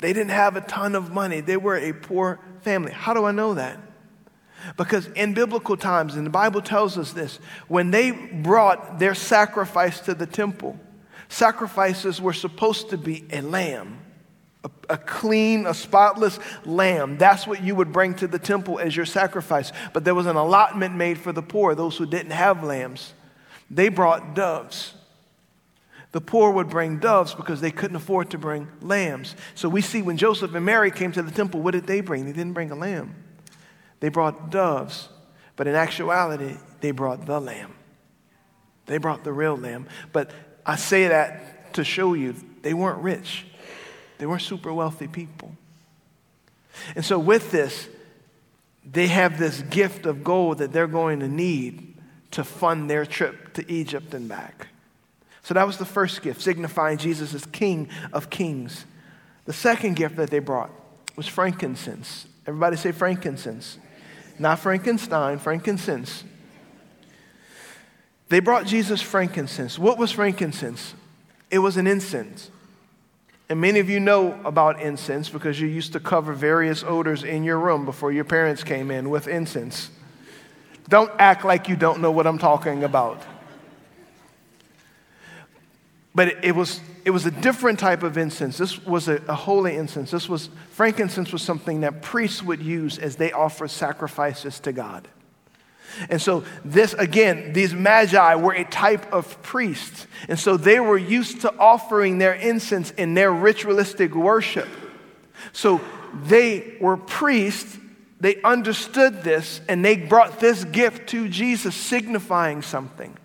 they 0.00 0.12
didn't 0.12 0.30
have 0.30 0.56
a 0.56 0.60
ton 0.60 0.94
of 0.94 1.10
money. 1.12 1.40
They 1.40 1.56
were 1.56 1.76
a 1.76 1.92
poor 1.92 2.38
family. 2.60 2.92
How 2.92 3.14
do 3.14 3.24
I 3.24 3.32
know 3.32 3.54
that? 3.54 3.78
Because 4.76 5.06
in 5.08 5.34
biblical 5.34 5.76
times, 5.76 6.14
and 6.14 6.26
the 6.26 6.30
Bible 6.30 6.60
tells 6.60 6.98
us 6.98 7.12
this, 7.12 7.38
when 7.68 7.90
they 7.90 8.10
brought 8.10 8.98
their 8.98 9.14
sacrifice 9.14 10.00
to 10.00 10.14
the 10.14 10.26
temple, 10.26 10.78
sacrifices 11.28 12.20
were 12.20 12.32
supposed 12.32 12.90
to 12.90 12.98
be 12.98 13.24
a 13.30 13.40
lamb, 13.40 13.98
a, 14.64 14.70
a, 14.90 14.98
clean, 14.98 15.66
a 15.66 15.74
spotless 15.74 16.38
lamb. 16.64 17.18
That's 17.18 17.46
what 17.46 17.62
you 17.62 17.74
would 17.74 17.92
bring 17.92 18.14
to 18.16 18.26
the 18.26 18.38
temple 18.38 18.78
as 18.78 18.96
your 18.96 19.06
sacrifice. 19.06 19.72
But 19.92 20.04
there 20.04 20.14
was 20.14 20.26
an 20.26 20.36
allotment 20.36 20.94
made 20.94 21.18
for 21.18 21.32
the 21.32 21.42
poor, 21.42 21.74
those 21.74 21.96
who 21.96 22.06
didn't 22.06 22.32
have 22.32 22.64
lambs. 22.64 23.14
They 23.70 23.88
brought 23.88 24.34
doves. 24.34 24.94
The 26.12 26.20
poor 26.20 26.50
would 26.50 26.70
bring 26.70 26.98
doves 26.98 27.34
because 27.34 27.60
they 27.60 27.70
couldn't 27.70 27.96
afford 27.96 28.30
to 28.30 28.38
bring 28.38 28.68
lambs. 28.80 29.36
So 29.54 29.68
we 29.68 29.82
see 29.82 30.00
when 30.00 30.16
Joseph 30.16 30.54
and 30.54 30.64
Mary 30.64 30.90
came 30.90 31.12
to 31.12 31.22
the 31.22 31.30
temple, 31.30 31.60
what 31.60 31.72
did 31.72 31.86
they 31.86 32.00
bring? 32.00 32.24
They 32.24 32.32
didn't 32.32 32.54
bring 32.54 32.70
a 32.70 32.74
lamb, 32.74 33.14
they 34.00 34.08
brought 34.08 34.50
doves. 34.50 35.08
But 35.56 35.66
in 35.66 35.74
actuality, 35.74 36.56
they 36.80 36.92
brought 36.92 37.26
the 37.26 37.40
lamb. 37.40 37.74
They 38.86 38.98
brought 38.98 39.24
the 39.24 39.32
real 39.32 39.56
lamb. 39.56 39.88
But 40.12 40.30
I 40.64 40.76
say 40.76 41.08
that 41.08 41.74
to 41.74 41.82
show 41.82 42.14
you 42.14 42.36
they 42.62 42.74
weren't 42.74 43.02
rich, 43.02 43.44
they 44.18 44.26
weren't 44.26 44.42
super 44.42 44.72
wealthy 44.72 45.08
people. 45.08 45.52
And 46.94 47.04
so, 47.04 47.18
with 47.18 47.50
this, 47.50 47.88
they 48.84 49.08
have 49.08 49.38
this 49.38 49.62
gift 49.62 50.06
of 50.06 50.22
gold 50.22 50.58
that 50.58 50.72
they're 50.72 50.86
going 50.86 51.20
to 51.20 51.28
need 51.28 51.96
to 52.30 52.44
fund 52.44 52.88
their 52.88 53.04
trip 53.04 53.52
to 53.54 53.70
Egypt 53.70 54.14
and 54.14 54.28
back. 54.28 54.68
So 55.48 55.54
that 55.54 55.66
was 55.66 55.78
the 55.78 55.86
first 55.86 56.20
gift, 56.20 56.42
signifying 56.42 56.98
Jesus 56.98 57.32
as 57.32 57.46
King 57.46 57.88
of 58.12 58.28
Kings. 58.28 58.84
The 59.46 59.54
second 59.54 59.96
gift 59.96 60.16
that 60.16 60.28
they 60.28 60.40
brought 60.40 60.70
was 61.16 61.26
frankincense. 61.26 62.26
Everybody 62.46 62.76
say 62.76 62.92
frankincense. 62.92 63.78
Not 64.38 64.58
Frankenstein, 64.58 65.38
frankincense. 65.38 66.22
They 68.28 68.40
brought 68.40 68.66
Jesus 68.66 69.00
frankincense. 69.00 69.78
What 69.78 69.96
was 69.96 70.12
frankincense? 70.12 70.92
It 71.50 71.60
was 71.60 71.78
an 71.78 71.86
incense. 71.86 72.50
And 73.48 73.58
many 73.58 73.80
of 73.80 73.88
you 73.88 74.00
know 74.00 74.38
about 74.44 74.82
incense 74.82 75.30
because 75.30 75.58
you 75.58 75.66
used 75.66 75.94
to 75.94 76.00
cover 76.00 76.34
various 76.34 76.84
odors 76.84 77.24
in 77.24 77.42
your 77.42 77.58
room 77.58 77.86
before 77.86 78.12
your 78.12 78.24
parents 78.24 78.62
came 78.62 78.90
in 78.90 79.08
with 79.08 79.26
incense. 79.26 79.88
Don't 80.90 81.10
act 81.18 81.46
like 81.46 81.70
you 81.70 81.76
don't 81.76 82.02
know 82.02 82.10
what 82.10 82.26
I'm 82.26 82.38
talking 82.38 82.84
about. 82.84 83.24
But 86.14 86.44
it, 86.44 86.54
was, 86.54 86.80
it 87.04 87.10
was 87.10 87.26
a 87.26 87.30
different 87.30 87.78
type 87.78 88.02
of 88.02 88.18
incense. 88.18 88.58
This 88.58 88.84
was 88.84 89.08
a, 89.08 89.16
a 89.28 89.34
holy 89.34 89.76
incense. 89.76 90.10
This 90.10 90.28
was, 90.28 90.48
frankincense 90.70 91.32
was 91.32 91.42
something 91.42 91.82
that 91.82 92.02
priests 92.02 92.42
would 92.42 92.62
use 92.62 92.98
as 92.98 93.16
they 93.16 93.32
offered 93.32 93.70
sacrifices 93.70 94.58
to 94.60 94.72
God. 94.72 95.06
And 96.10 96.20
so, 96.20 96.44
this 96.64 96.92
again, 96.94 97.52
these 97.52 97.74
magi 97.74 98.34
were 98.36 98.52
a 98.52 98.64
type 98.64 99.12
of 99.12 99.42
priest. 99.42 100.06
And 100.28 100.38
so, 100.38 100.56
they 100.56 100.80
were 100.80 100.98
used 100.98 101.40
to 101.42 101.56
offering 101.58 102.18
their 102.18 102.34
incense 102.34 102.90
in 102.92 103.14
their 103.14 103.32
ritualistic 103.32 104.14
worship. 104.14 104.68
So, 105.52 105.80
they 106.24 106.76
were 106.80 106.96
priests, 106.96 107.78
they 108.20 108.40
understood 108.42 109.22
this, 109.22 109.60
and 109.68 109.84
they 109.84 109.96
brought 109.96 110.40
this 110.40 110.64
gift 110.64 111.08
to 111.10 111.28
Jesus, 111.28 111.74
signifying 111.74 112.62
something. 112.62 113.16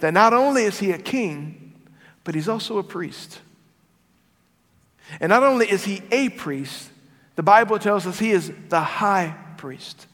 That 0.00 0.12
not 0.12 0.32
only 0.32 0.64
is 0.64 0.78
he 0.78 0.90
a 0.92 0.98
king, 0.98 1.65
but 2.26 2.34
he's 2.34 2.48
also 2.48 2.78
a 2.78 2.82
priest. 2.82 3.40
And 5.20 5.30
not 5.30 5.44
only 5.44 5.70
is 5.70 5.84
he 5.84 6.02
a 6.10 6.28
priest, 6.28 6.90
the 7.36 7.42
Bible 7.44 7.78
tells 7.78 8.04
us 8.04 8.18
he 8.18 8.32
is 8.32 8.52
the 8.68 8.80
high 8.80 9.36
priest. 9.56 10.08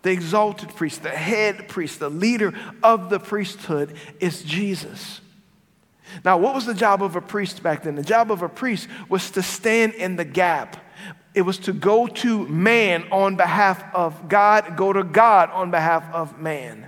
The 0.00 0.10
exalted 0.10 0.74
priest, 0.74 1.02
the 1.02 1.10
head 1.10 1.68
priest, 1.68 2.00
the 2.00 2.08
leader 2.08 2.54
of 2.82 3.10
the 3.10 3.20
priesthood 3.20 3.94
is 4.20 4.42
Jesus. 4.42 5.20
Now, 6.24 6.38
what 6.38 6.54
was 6.54 6.64
the 6.64 6.72
job 6.72 7.02
of 7.02 7.14
a 7.14 7.20
priest 7.20 7.62
back 7.62 7.82
then? 7.82 7.94
The 7.94 8.02
job 8.02 8.32
of 8.32 8.40
a 8.40 8.48
priest 8.48 8.88
was 9.10 9.30
to 9.32 9.42
stand 9.42 9.92
in 9.92 10.16
the 10.16 10.24
gap. 10.24 10.78
It 11.34 11.42
was 11.42 11.58
to 11.58 11.74
go 11.74 12.06
to 12.06 12.48
man 12.48 13.04
on 13.12 13.36
behalf 13.36 13.84
of 13.94 14.30
God, 14.30 14.78
go 14.78 14.94
to 14.94 15.04
God 15.04 15.50
on 15.50 15.70
behalf 15.70 16.04
of 16.14 16.40
man. 16.40 16.86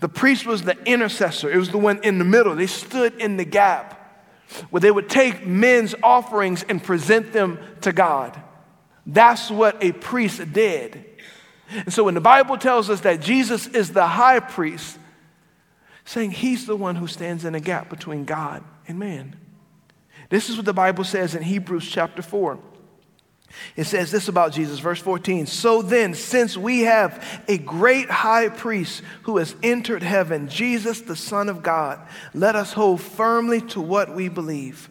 The 0.00 0.08
priest 0.08 0.46
was 0.46 0.62
the 0.62 0.78
intercessor, 0.84 1.50
it 1.50 1.56
was 1.56 1.70
the 1.70 1.78
one 1.78 2.00
in 2.02 2.18
the 2.18 2.24
middle. 2.24 2.54
They 2.54 2.66
stood 2.66 3.20
in 3.20 3.36
the 3.36 3.44
gap 3.44 3.94
where 4.70 4.80
they 4.80 4.90
would 4.90 5.08
take 5.08 5.46
men's 5.46 5.94
offerings 6.02 6.62
and 6.62 6.82
present 6.82 7.32
them 7.32 7.58
to 7.82 7.92
God. 7.92 8.40
That's 9.06 9.50
what 9.50 9.82
a 9.82 9.92
priest 9.92 10.52
did. 10.52 11.04
And 11.70 11.92
so 11.92 12.04
when 12.04 12.14
the 12.14 12.20
Bible 12.20 12.56
tells 12.56 12.88
us 12.88 13.00
that 13.00 13.20
Jesus 13.20 13.66
is 13.66 13.92
the 13.92 14.06
high 14.06 14.40
priest, 14.40 14.98
saying 16.04 16.30
he's 16.30 16.66
the 16.66 16.76
one 16.76 16.96
who 16.96 17.06
stands 17.06 17.44
in 17.44 17.54
a 17.54 17.60
gap 17.60 17.90
between 17.90 18.24
God 18.24 18.64
and 18.86 18.98
man. 18.98 19.36
This 20.30 20.48
is 20.48 20.56
what 20.56 20.64
the 20.64 20.72
Bible 20.72 21.04
says 21.04 21.34
in 21.34 21.42
Hebrews 21.42 21.86
chapter 21.86 22.22
4. 22.22 22.58
It 23.76 23.84
says 23.84 24.10
this 24.10 24.28
about 24.28 24.52
Jesus, 24.52 24.78
verse 24.78 25.00
14. 25.00 25.46
So 25.46 25.82
then, 25.82 26.14
since 26.14 26.56
we 26.56 26.80
have 26.80 27.42
a 27.48 27.58
great 27.58 28.10
high 28.10 28.48
priest 28.48 29.02
who 29.22 29.38
has 29.38 29.54
entered 29.62 30.02
heaven, 30.02 30.48
Jesus, 30.48 31.00
the 31.00 31.16
Son 31.16 31.48
of 31.48 31.62
God, 31.62 32.00
let 32.34 32.56
us 32.56 32.72
hold 32.72 33.00
firmly 33.00 33.60
to 33.62 33.80
what 33.80 34.14
we 34.14 34.28
believe. 34.28 34.90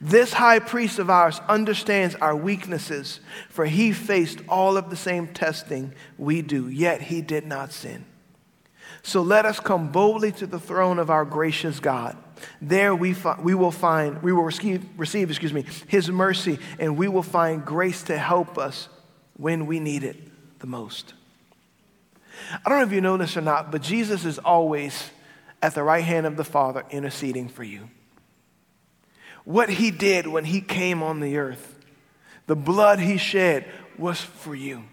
This 0.00 0.32
high 0.32 0.58
priest 0.58 0.98
of 0.98 1.10
ours 1.10 1.40
understands 1.48 2.14
our 2.16 2.36
weaknesses, 2.36 3.20
for 3.48 3.66
he 3.66 3.92
faced 3.92 4.40
all 4.48 4.76
of 4.76 4.90
the 4.90 4.96
same 4.96 5.28
testing 5.28 5.92
we 6.18 6.42
do, 6.42 6.68
yet 6.68 7.02
he 7.02 7.20
did 7.20 7.46
not 7.46 7.72
sin. 7.72 8.04
So 9.02 9.22
let 9.22 9.44
us 9.44 9.60
come 9.60 9.92
boldly 9.92 10.32
to 10.32 10.46
the 10.46 10.58
throne 10.58 10.98
of 10.98 11.10
our 11.10 11.24
gracious 11.24 11.80
God. 11.80 12.16
There 12.60 12.94
we, 12.94 13.12
fi- 13.12 13.38
we 13.40 13.54
will 13.54 13.70
find, 13.70 14.22
we 14.22 14.32
will 14.32 14.44
receive, 14.44 14.84
receive, 14.96 15.30
excuse 15.30 15.52
me, 15.52 15.64
his 15.88 16.10
mercy, 16.10 16.58
and 16.78 16.96
we 16.96 17.08
will 17.08 17.22
find 17.22 17.64
grace 17.64 18.02
to 18.04 18.18
help 18.18 18.58
us 18.58 18.88
when 19.36 19.66
we 19.66 19.80
need 19.80 20.04
it 20.04 20.16
the 20.60 20.66
most. 20.66 21.14
I 22.64 22.68
don't 22.68 22.78
know 22.78 22.84
if 22.84 22.92
you 22.92 23.00
know 23.00 23.16
this 23.16 23.36
or 23.36 23.40
not, 23.40 23.70
but 23.70 23.82
Jesus 23.82 24.24
is 24.24 24.38
always 24.38 25.10
at 25.62 25.74
the 25.74 25.82
right 25.82 26.04
hand 26.04 26.26
of 26.26 26.36
the 26.36 26.44
Father 26.44 26.84
interceding 26.90 27.48
for 27.48 27.64
you 27.64 27.88
what 29.44 29.68
he 29.68 29.90
did 29.90 30.26
when 30.26 30.44
he 30.44 30.60
came 30.60 31.02
on 31.02 31.20
the 31.20 31.36
earth, 31.36 31.78
the 32.46 32.56
blood 32.56 32.98
he 32.98 33.16
shed 33.16 33.66
was 33.98 34.20
for 34.20 34.54
you, 34.54 34.84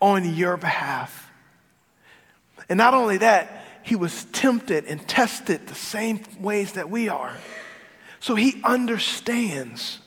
on 0.00 0.34
your 0.34 0.56
behalf. 0.56 1.25
And 2.68 2.78
not 2.78 2.94
only 2.94 3.18
that, 3.18 3.64
he 3.82 3.96
was 3.96 4.24
tempted 4.26 4.84
and 4.86 5.06
tested 5.06 5.66
the 5.66 5.74
same 5.74 6.20
ways 6.40 6.72
that 6.72 6.90
we 6.90 7.08
are. 7.08 7.32
So 8.20 8.34
he 8.34 8.60
understands. 8.64 10.00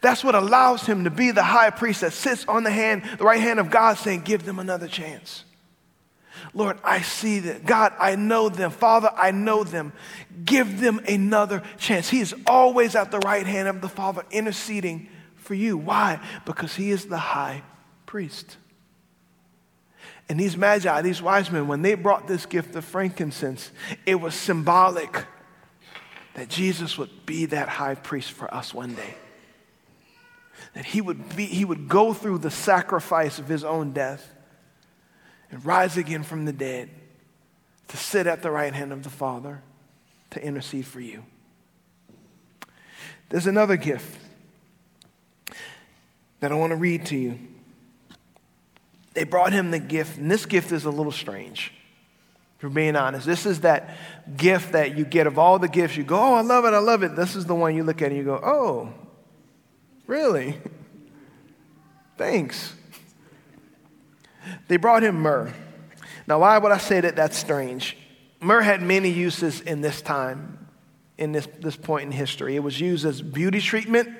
That's 0.00 0.24
what 0.24 0.34
allows 0.34 0.84
him 0.84 1.04
to 1.04 1.10
be 1.10 1.30
the 1.30 1.42
high 1.42 1.70
priest 1.70 2.00
that 2.00 2.12
sits 2.12 2.44
on 2.46 2.64
the 2.64 2.70
hand, 2.70 3.04
the 3.18 3.24
right 3.24 3.40
hand 3.40 3.60
of 3.60 3.70
God, 3.70 3.98
saying, 3.98 4.22
Give 4.22 4.44
them 4.44 4.58
another 4.58 4.88
chance. 4.88 5.44
Lord, 6.54 6.78
I 6.82 7.02
see 7.02 7.40
that. 7.40 7.66
God, 7.66 7.92
I 7.98 8.16
know 8.16 8.48
them. 8.48 8.70
Father, 8.70 9.10
I 9.14 9.30
know 9.30 9.64
them. 9.64 9.92
Give 10.44 10.80
them 10.80 11.00
another 11.08 11.62
chance. 11.78 12.08
He 12.08 12.20
is 12.20 12.34
always 12.46 12.94
at 12.94 13.10
the 13.10 13.18
right 13.20 13.46
hand 13.46 13.68
of 13.68 13.80
the 13.80 13.88
Father 13.88 14.24
interceding 14.30 15.08
for 15.36 15.54
you. 15.54 15.76
Why? 15.76 16.20
Because 16.44 16.74
he 16.74 16.90
is 16.90 17.06
the 17.06 17.18
high 17.18 17.62
priest. 18.06 18.56
And 20.28 20.38
these 20.38 20.56
magi, 20.56 21.00
these 21.02 21.22
wise 21.22 21.50
men, 21.50 21.68
when 21.68 21.82
they 21.82 21.94
brought 21.94 22.26
this 22.28 22.44
gift 22.44 22.74
of 22.76 22.84
frankincense, 22.84 23.70
it 24.04 24.16
was 24.16 24.34
symbolic 24.34 25.24
that 26.34 26.48
Jesus 26.48 26.98
would 26.98 27.26
be 27.26 27.46
that 27.46 27.68
high 27.68 27.94
priest 27.94 28.32
for 28.32 28.52
us 28.52 28.74
one 28.74 28.94
day. 28.94 29.14
That 30.74 30.84
he 30.84 31.00
would, 31.00 31.34
be, 31.34 31.46
he 31.46 31.64
would 31.64 31.88
go 31.88 32.12
through 32.12 32.38
the 32.38 32.50
sacrifice 32.50 33.38
of 33.38 33.48
his 33.48 33.64
own 33.64 33.92
death 33.92 34.34
and 35.50 35.64
rise 35.64 35.96
again 35.96 36.22
from 36.22 36.44
the 36.44 36.52
dead 36.52 36.90
to 37.88 37.96
sit 37.96 38.26
at 38.26 38.42
the 38.42 38.50
right 38.50 38.74
hand 38.74 38.92
of 38.92 39.02
the 39.02 39.10
Father 39.10 39.62
to 40.30 40.44
intercede 40.44 40.86
for 40.86 41.00
you. 41.00 41.24
There's 43.30 43.46
another 43.46 43.76
gift 43.76 44.20
that 46.40 46.52
I 46.52 46.54
want 46.54 46.70
to 46.70 46.76
read 46.76 47.06
to 47.06 47.16
you. 47.16 47.38
They 49.18 49.24
brought 49.24 49.52
him 49.52 49.72
the 49.72 49.80
gift, 49.80 50.18
and 50.18 50.30
this 50.30 50.46
gift 50.46 50.70
is 50.70 50.84
a 50.84 50.90
little 50.92 51.10
strange, 51.10 51.72
for 52.58 52.68
being 52.68 52.94
honest. 52.94 53.26
This 53.26 53.46
is 53.46 53.62
that 53.62 53.96
gift 54.36 54.74
that 54.74 54.96
you 54.96 55.04
get 55.04 55.26
of 55.26 55.40
all 55.40 55.58
the 55.58 55.66
gifts. 55.66 55.96
You 55.96 56.04
go, 56.04 56.16
Oh, 56.16 56.34
I 56.34 56.42
love 56.42 56.64
it, 56.64 56.68
I 56.68 56.78
love 56.78 57.02
it. 57.02 57.16
This 57.16 57.34
is 57.34 57.44
the 57.44 57.54
one 57.56 57.74
you 57.74 57.82
look 57.82 58.00
at 58.00 58.10
and 58.10 58.16
you 58.16 58.22
go, 58.22 58.40
Oh, 58.40 58.92
really? 60.06 60.56
Thanks. 62.16 62.72
They 64.68 64.76
brought 64.76 65.02
him 65.02 65.16
myrrh. 65.16 65.52
Now, 66.28 66.38
why 66.38 66.56
would 66.56 66.70
I 66.70 66.78
say 66.78 67.00
that 67.00 67.16
that's 67.16 67.36
strange? 67.36 67.96
Myrrh 68.40 68.62
had 68.62 68.82
many 68.82 69.10
uses 69.10 69.60
in 69.60 69.80
this 69.80 70.00
time, 70.00 70.68
in 71.18 71.32
this, 71.32 71.48
this 71.58 71.74
point 71.74 72.04
in 72.04 72.12
history. 72.12 72.54
It 72.54 72.62
was 72.62 72.80
used 72.80 73.04
as 73.04 73.20
beauty 73.20 73.60
treatment. 73.60 74.10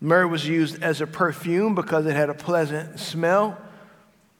Myrrh 0.00 0.26
was 0.26 0.48
used 0.48 0.82
as 0.82 1.02
a 1.02 1.06
perfume 1.06 1.74
because 1.74 2.06
it 2.06 2.16
had 2.16 2.30
a 2.30 2.34
pleasant 2.34 2.98
smell. 2.98 3.58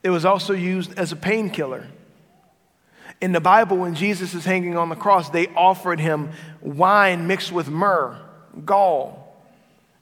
It 0.03 0.11
was 0.11 0.25
also 0.25 0.53
used 0.53 0.99
as 0.99 1.13
a 1.13 1.17
painkiller. 1.17 1.87
In 3.21 3.33
the 3.33 3.41
Bible, 3.41 3.77
when 3.77 3.95
Jesus 3.95 4.35
is 4.35 4.45
hanging 4.45 4.77
on 4.77 4.89
the 4.89 4.97
cross, 4.97 5.29
they 5.29 5.49
offered 5.49 6.01
him 6.01 6.31
wine 6.63 7.27
mixed 7.27 7.53
with 7.53 7.69
myrrh, 7.69 8.19
gall. 8.65 9.21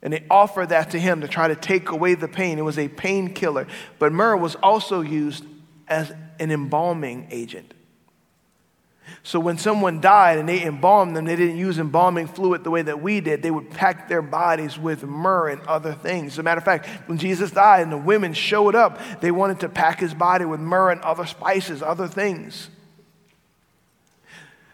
And 0.00 0.12
they 0.12 0.24
offered 0.30 0.68
that 0.68 0.92
to 0.92 1.00
him 1.00 1.22
to 1.22 1.28
try 1.28 1.48
to 1.48 1.56
take 1.56 1.90
away 1.90 2.14
the 2.14 2.28
pain. 2.28 2.58
It 2.58 2.62
was 2.62 2.78
a 2.78 2.86
painkiller. 2.86 3.66
But 3.98 4.12
myrrh 4.12 4.36
was 4.36 4.54
also 4.56 5.00
used 5.00 5.44
as 5.88 6.12
an 6.38 6.52
embalming 6.52 7.26
agent. 7.30 7.74
So 9.22 9.40
when 9.40 9.58
someone 9.58 10.00
died 10.00 10.38
and 10.38 10.48
they 10.48 10.64
embalmed 10.64 11.16
them, 11.16 11.24
they 11.24 11.36
didn't 11.36 11.56
use 11.56 11.78
embalming 11.78 12.26
fluid 12.26 12.64
the 12.64 12.70
way 12.70 12.82
that 12.82 13.02
we 13.02 13.20
did. 13.20 13.42
They 13.42 13.50
would 13.50 13.70
pack 13.70 14.08
their 14.08 14.22
bodies 14.22 14.78
with 14.78 15.04
myrrh 15.04 15.48
and 15.48 15.60
other 15.62 15.92
things. 15.92 16.32
As 16.32 16.38
a 16.38 16.42
matter 16.42 16.58
of 16.58 16.64
fact, 16.64 16.86
when 17.08 17.18
Jesus 17.18 17.50
died 17.50 17.82
and 17.82 17.92
the 17.92 17.98
women 17.98 18.32
showed 18.32 18.74
up, 18.74 19.00
they 19.20 19.30
wanted 19.30 19.60
to 19.60 19.68
pack 19.68 20.00
his 20.00 20.14
body 20.14 20.44
with 20.44 20.60
myrrh 20.60 20.90
and 20.90 21.00
other 21.02 21.26
spices, 21.26 21.82
other 21.82 22.08
things. 22.08 22.70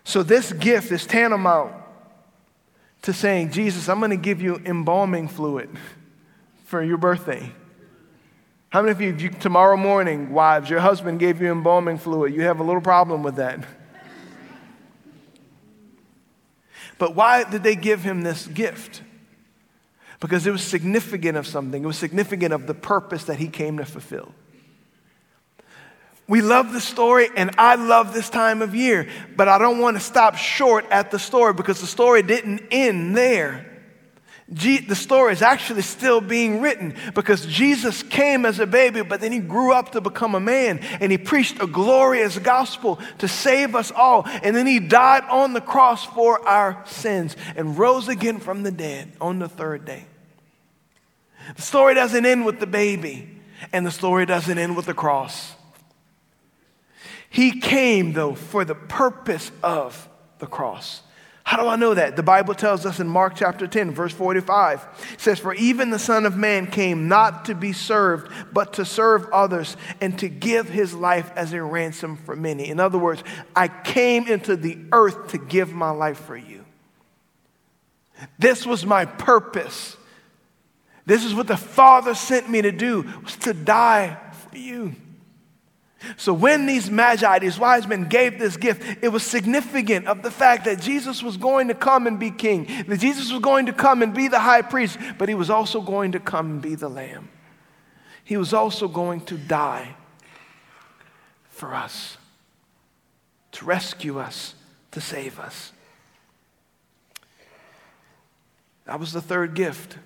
So 0.05 0.23
this 0.23 0.53
gift 0.53 0.93
is 0.93 1.07
tantamount 1.07 1.75
to 3.03 3.13
saying, 3.13 3.53
Jesus, 3.53 3.89
I'm 3.89 3.99
going 3.99 4.11
to 4.11 4.17
give 4.17 4.41
you 4.41 4.57
embalming 4.65 5.29
fluid 5.29 5.71
for 6.65 6.83
your 6.83 6.99
birthday. 6.99 7.53
How 8.71 8.83
many 8.83 8.91
of 8.91 9.01
you, 9.01 9.15
you, 9.15 9.31
tomorrow 9.31 9.77
morning, 9.77 10.33
wives, 10.33 10.69
your 10.69 10.81
husband 10.81 11.21
gave 11.21 11.41
you 11.41 11.53
embalming 11.53 11.97
fluid? 11.97 12.35
You 12.35 12.43
have 12.43 12.61
a 12.61 12.65
little 12.65 12.81
problem 12.81 13.23
with 13.23 13.37
that. 13.37 13.61
But 16.99 17.15
why 17.15 17.45
did 17.45 17.63
they 17.63 17.77
give 17.77 18.03
him 18.03 18.23
this 18.23 18.47
gift? 18.47 19.03
Because 20.21 20.47
it 20.47 20.51
was 20.51 20.63
significant 20.63 21.37
of 21.37 21.47
something, 21.47 21.83
it 21.83 21.87
was 21.87 21.99
significant 21.99 22.53
of 22.53 22.67
the 22.67 22.75
purpose 22.75 23.25
that 23.25 23.39
he 23.39 23.49
came 23.49 23.79
to 23.79 23.85
fulfill. 23.85 24.33
We 26.27 26.41
love 26.41 26.73
the 26.73 26.81
story, 26.81 27.29
and 27.37 27.51
I 27.59 27.75
love 27.75 28.15
this 28.15 28.31
time 28.31 28.63
of 28.63 28.75
year, 28.75 29.09
but 29.37 29.47
I 29.47 29.59
don't 29.59 29.79
want 29.79 29.99
to 29.99 30.03
stop 30.03 30.37
short 30.37 30.87
at 30.91 31.11
the 31.11 31.19
story 31.19 31.53
because 31.53 31.81
the 31.81 31.87
story 31.87 32.23
didn't 32.23 32.63
end 32.71 33.15
there 33.15 33.74
the 34.47 34.95
story 34.95 35.33
is 35.33 35.41
actually 35.41 35.83
still 35.83 36.21
being 36.21 36.61
written 36.61 36.95
because 37.15 37.47
Jesus 37.47 38.03
came 38.03 38.45
as 38.45 38.59
a 38.59 38.67
baby, 38.67 39.03
but 39.03 39.21
then 39.21 39.33
he 39.33 39.39
grew 39.39 39.73
up 39.73 39.93
to 39.93 40.01
become 40.01 40.35
a 40.35 40.41
man 40.41 40.81
and 41.01 41.11
he 41.11 41.17
preached 41.17 41.63
a 41.63 41.67
glorious 41.67 42.39
gospel 42.39 43.01
to 43.19 43.29
save 43.29 43.75
us 43.75 43.91
all. 43.91 44.25
And 44.43 44.55
then 44.55 44.67
he 44.67 44.81
died 44.81 45.25
on 45.31 45.55
the 45.55 45.63
cross 45.63 46.05
for 46.05 46.47
our 46.47 46.83
sins 46.87 47.37
and 47.57 47.79
rose 47.79 48.09
again 48.09 48.39
from 48.39 48.63
the 48.63 48.71
dead 48.71 49.13
on 49.21 49.39
the 49.39 49.49
third 49.49 49.87
day. 49.87 50.05
The 51.57 51.63
story 51.63 51.95
doesn't 51.95 52.25
end 52.25 52.45
with 52.45 52.61
the 52.61 52.67
baby, 52.67 53.29
and 53.73 53.87
the 53.87 53.91
story 53.91 54.27
doesn't 54.27 54.57
end 54.57 54.77
with 54.77 54.87
the 54.87 54.95
cross. 54.95 55.55
He 57.29 57.61
came, 57.61 58.13
though, 58.13 58.35
for 58.35 58.65
the 58.65 58.75
purpose 58.75 59.51
of 59.63 60.09
the 60.39 60.47
cross. 60.47 61.03
How 61.45 61.63
do 61.63 61.69
I 61.69 61.77
know 61.77 61.93
that? 61.93 62.17
The 62.17 62.23
Bible 62.23 62.55
tells 62.55 62.87
us 62.87 63.01
in 63.01 63.07
Mark 63.07 63.35
chapter 63.37 63.67
10, 63.67 63.91
verse 63.91 64.15
45, 64.15 64.87
it 65.13 65.21
says, 65.21 65.39
For 65.39 65.53
even 65.55 65.91
the 65.91 65.99
Son 65.99 66.25
of 66.25 66.39
Man 66.39 66.67
came 66.67 67.07
not 67.07 67.45
to 67.45 67.55
be 67.55 67.75
served, 67.75 68.33
but 68.53 68.73
to 68.75 68.85
serve 68.87 69.31
others 69.31 69.77
and 70.01 70.19
to 70.21 70.31
give 70.31 70.71
his 70.71 70.95
life 70.95 71.31
as 71.37 71.53
a 71.53 71.63
ransom 71.63 72.17
for 72.17 72.35
many. 72.35 72.71
In 72.71 72.81
other 72.81 72.97
words, 72.97 73.23
I 73.55 73.69
came 73.69 74.27
into 74.27 74.57
the 74.57 74.79
earth 74.91 75.29
to 75.29 75.39
give 75.39 75.71
my 75.71 75.91
life 75.91 76.19
for 76.19 76.37
you. 76.37 76.65
This 78.39 78.65
was 78.65 78.87
my 78.87 79.05
purpose. 79.05 79.99
This 81.05 81.25
is 81.25 81.35
what 81.35 81.47
the 81.47 81.59
Father 81.59 82.15
sent 82.15 82.49
me 82.49 82.63
to 82.63 82.73
do, 82.73 83.03
was 83.23 83.37
to 83.37 83.53
die 83.53 84.19
for 84.33 84.57
you. 84.57 84.95
So 86.17 86.33
when 86.33 86.67
these 86.67 86.91
magi, 86.91 87.39
these 87.39 87.59
wise 87.59 87.87
men 87.87 88.09
gave 88.09 88.39
this 88.39 88.57
gift, 88.57 89.03
it 89.03 89.09
was 89.09 89.23
significant 89.23 90.07
of 90.07 90.23
the 90.23 90.31
fact 90.31 90.65
that 90.65 90.81
Jesus 90.81 91.23
was 91.23 91.37
going 91.37 91.69
to 91.69 91.75
come 91.75 92.07
and 92.07 92.19
be 92.19 92.31
king, 92.31 92.85
that 92.89 93.01
Jesus 93.01 93.31
was 93.31 93.41
going 93.41 93.67
to 93.67 93.73
come 93.73 94.03
and 94.03 94.15
be 94.15 94.29
the 94.29 94.41
high 94.41 94.63
priest, 94.63 94.99
but 95.19 95.29
he 95.29 95.35
was 95.35 95.51
also 95.51 95.81
going 95.81 96.13
to 96.13 96.21
come 96.21 96.51
and 96.51 96.63
be 96.63 96.75
the 96.75 96.89
lamb. 96.89 97.29
He 98.25 98.37
was 98.37 98.55
also 98.55 98.89
going 98.89 99.21
to 99.23 99.37
die 99.37 99.97
for 101.51 101.75
us, 101.75 102.17
to 103.53 103.65
rescue 103.65 104.19
us, 104.19 104.55
to 104.91 105.01
save 105.01 105.39
us. 105.39 105.73
That 108.87 109.01
was 109.01 109.13
the 109.13 109.21
third 109.21 109.55
gift. 109.55 109.97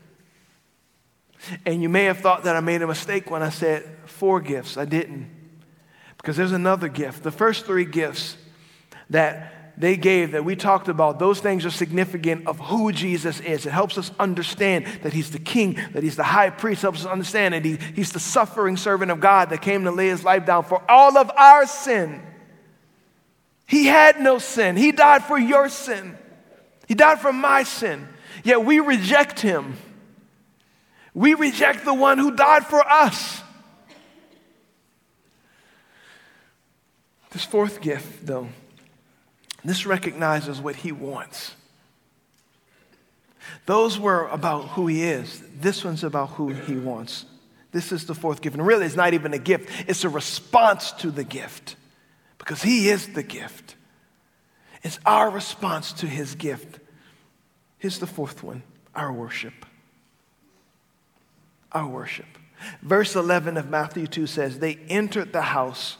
And 1.64 1.82
you 1.82 1.88
may 1.88 2.04
have 2.04 2.18
thought 2.18 2.44
that 2.44 2.56
I 2.56 2.60
made 2.60 2.82
a 2.82 2.86
mistake 2.86 3.30
when 3.30 3.42
I 3.42 3.50
said 3.50 3.84
four 4.06 4.40
gifts. 4.40 4.76
I 4.76 4.84
didn't. 4.84 5.37
Because 6.28 6.36
there's 6.36 6.52
another 6.52 6.88
gift. 6.88 7.22
The 7.22 7.30
first 7.30 7.64
three 7.64 7.86
gifts 7.86 8.36
that 9.08 9.72
they 9.78 9.96
gave 9.96 10.32
that 10.32 10.44
we 10.44 10.56
talked 10.56 10.88
about, 10.88 11.18
those 11.18 11.40
things 11.40 11.64
are 11.64 11.70
significant 11.70 12.46
of 12.46 12.60
who 12.60 12.92
Jesus 12.92 13.40
is. 13.40 13.64
It 13.64 13.72
helps 13.72 13.96
us 13.96 14.10
understand 14.18 14.84
that 15.04 15.14
he's 15.14 15.30
the 15.30 15.38
king, 15.38 15.80
that 15.94 16.02
he's 16.02 16.16
the 16.16 16.24
high 16.24 16.50
priest, 16.50 16.82
helps 16.82 17.00
us 17.00 17.10
understand 17.10 17.54
that 17.54 17.64
he, 17.64 17.78
he's 17.94 18.12
the 18.12 18.20
suffering 18.20 18.76
servant 18.76 19.10
of 19.10 19.20
God 19.20 19.48
that 19.48 19.62
came 19.62 19.84
to 19.84 19.90
lay 19.90 20.08
his 20.08 20.22
life 20.22 20.44
down 20.44 20.64
for 20.64 20.82
all 20.86 21.16
of 21.16 21.30
our 21.30 21.64
sin. 21.64 22.20
He 23.66 23.86
had 23.86 24.20
no 24.20 24.38
sin. 24.38 24.76
He 24.76 24.92
died 24.92 25.24
for 25.24 25.38
your 25.38 25.70
sin. 25.70 26.14
He 26.86 26.94
died 26.94 27.20
for 27.20 27.32
my 27.32 27.62
sin. 27.62 28.06
Yet 28.44 28.66
we 28.66 28.80
reject 28.80 29.40
him. 29.40 29.78
We 31.14 31.32
reject 31.32 31.86
the 31.86 31.94
one 31.94 32.18
who 32.18 32.36
died 32.36 32.66
for 32.66 32.86
us. 32.86 33.42
This 37.30 37.44
fourth 37.44 37.80
gift, 37.80 38.26
though, 38.26 38.48
this 39.64 39.86
recognizes 39.86 40.60
what 40.60 40.76
he 40.76 40.92
wants. 40.92 41.54
Those 43.66 43.98
were 43.98 44.26
about 44.28 44.68
who 44.68 44.86
he 44.86 45.02
is. 45.02 45.42
This 45.60 45.84
one's 45.84 46.04
about 46.04 46.30
who 46.30 46.50
he 46.50 46.76
wants. 46.76 47.26
This 47.72 47.92
is 47.92 48.06
the 48.06 48.14
fourth 48.14 48.40
gift. 48.40 48.56
And 48.56 48.66
really, 48.66 48.86
it's 48.86 48.96
not 48.96 49.14
even 49.14 49.34
a 49.34 49.38
gift, 49.38 49.70
it's 49.88 50.04
a 50.04 50.08
response 50.08 50.92
to 50.92 51.10
the 51.10 51.24
gift 51.24 51.76
because 52.38 52.62
he 52.62 52.88
is 52.88 53.08
the 53.08 53.22
gift. 53.22 53.76
It's 54.82 54.98
our 55.04 55.30
response 55.30 55.92
to 55.94 56.06
his 56.06 56.34
gift. 56.34 56.78
Here's 57.78 57.98
the 57.98 58.06
fourth 58.06 58.42
one 58.42 58.62
our 58.94 59.12
worship. 59.12 59.66
Our 61.72 61.86
worship. 61.86 62.26
Verse 62.82 63.14
11 63.14 63.56
of 63.56 63.68
Matthew 63.68 64.06
2 64.06 64.26
says, 64.26 64.58
They 64.58 64.76
entered 64.88 65.32
the 65.32 65.42
house 65.42 65.96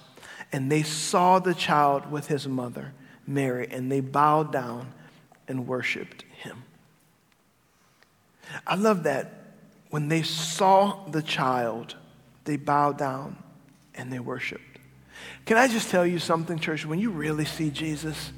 and 0.53 0.71
they 0.71 0.83
saw 0.83 1.39
the 1.39 1.55
child 1.55 2.11
with 2.11 2.29
his 2.29 2.49
mother, 2.49 2.93
Mary, 3.27 3.69
and 3.71 3.91
they 3.93 4.01
bowed 4.01 4.53
down 4.53 4.93
and 5.47 5.67
worshiped 5.67 6.25
him. 6.43 6.65
I 8.67 8.77
love 8.77 9.03
that 9.03 9.33
when 9.91 10.09
they 10.09 10.23
saw 10.23 11.05
the 11.07 11.23
child, 11.23 11.97
they 12.45 12.57
bowed 12.57 12.99
down 12.99 13.37
and 13.95 14.13
they 14.13 14.19
worshiped. 14.19 14.63
Can 15.45 15.57
I 15.57 15.69
just 15.69 15.91
tell 15.91 16.07
you 16.07 16.19
something, 16.19 16.59
church? 16.59 16.87
When 16.87 16.99
you 16.99 17.11
really 17.11 17.45
see 17.45 17.71
Jesus, 17.71 18.33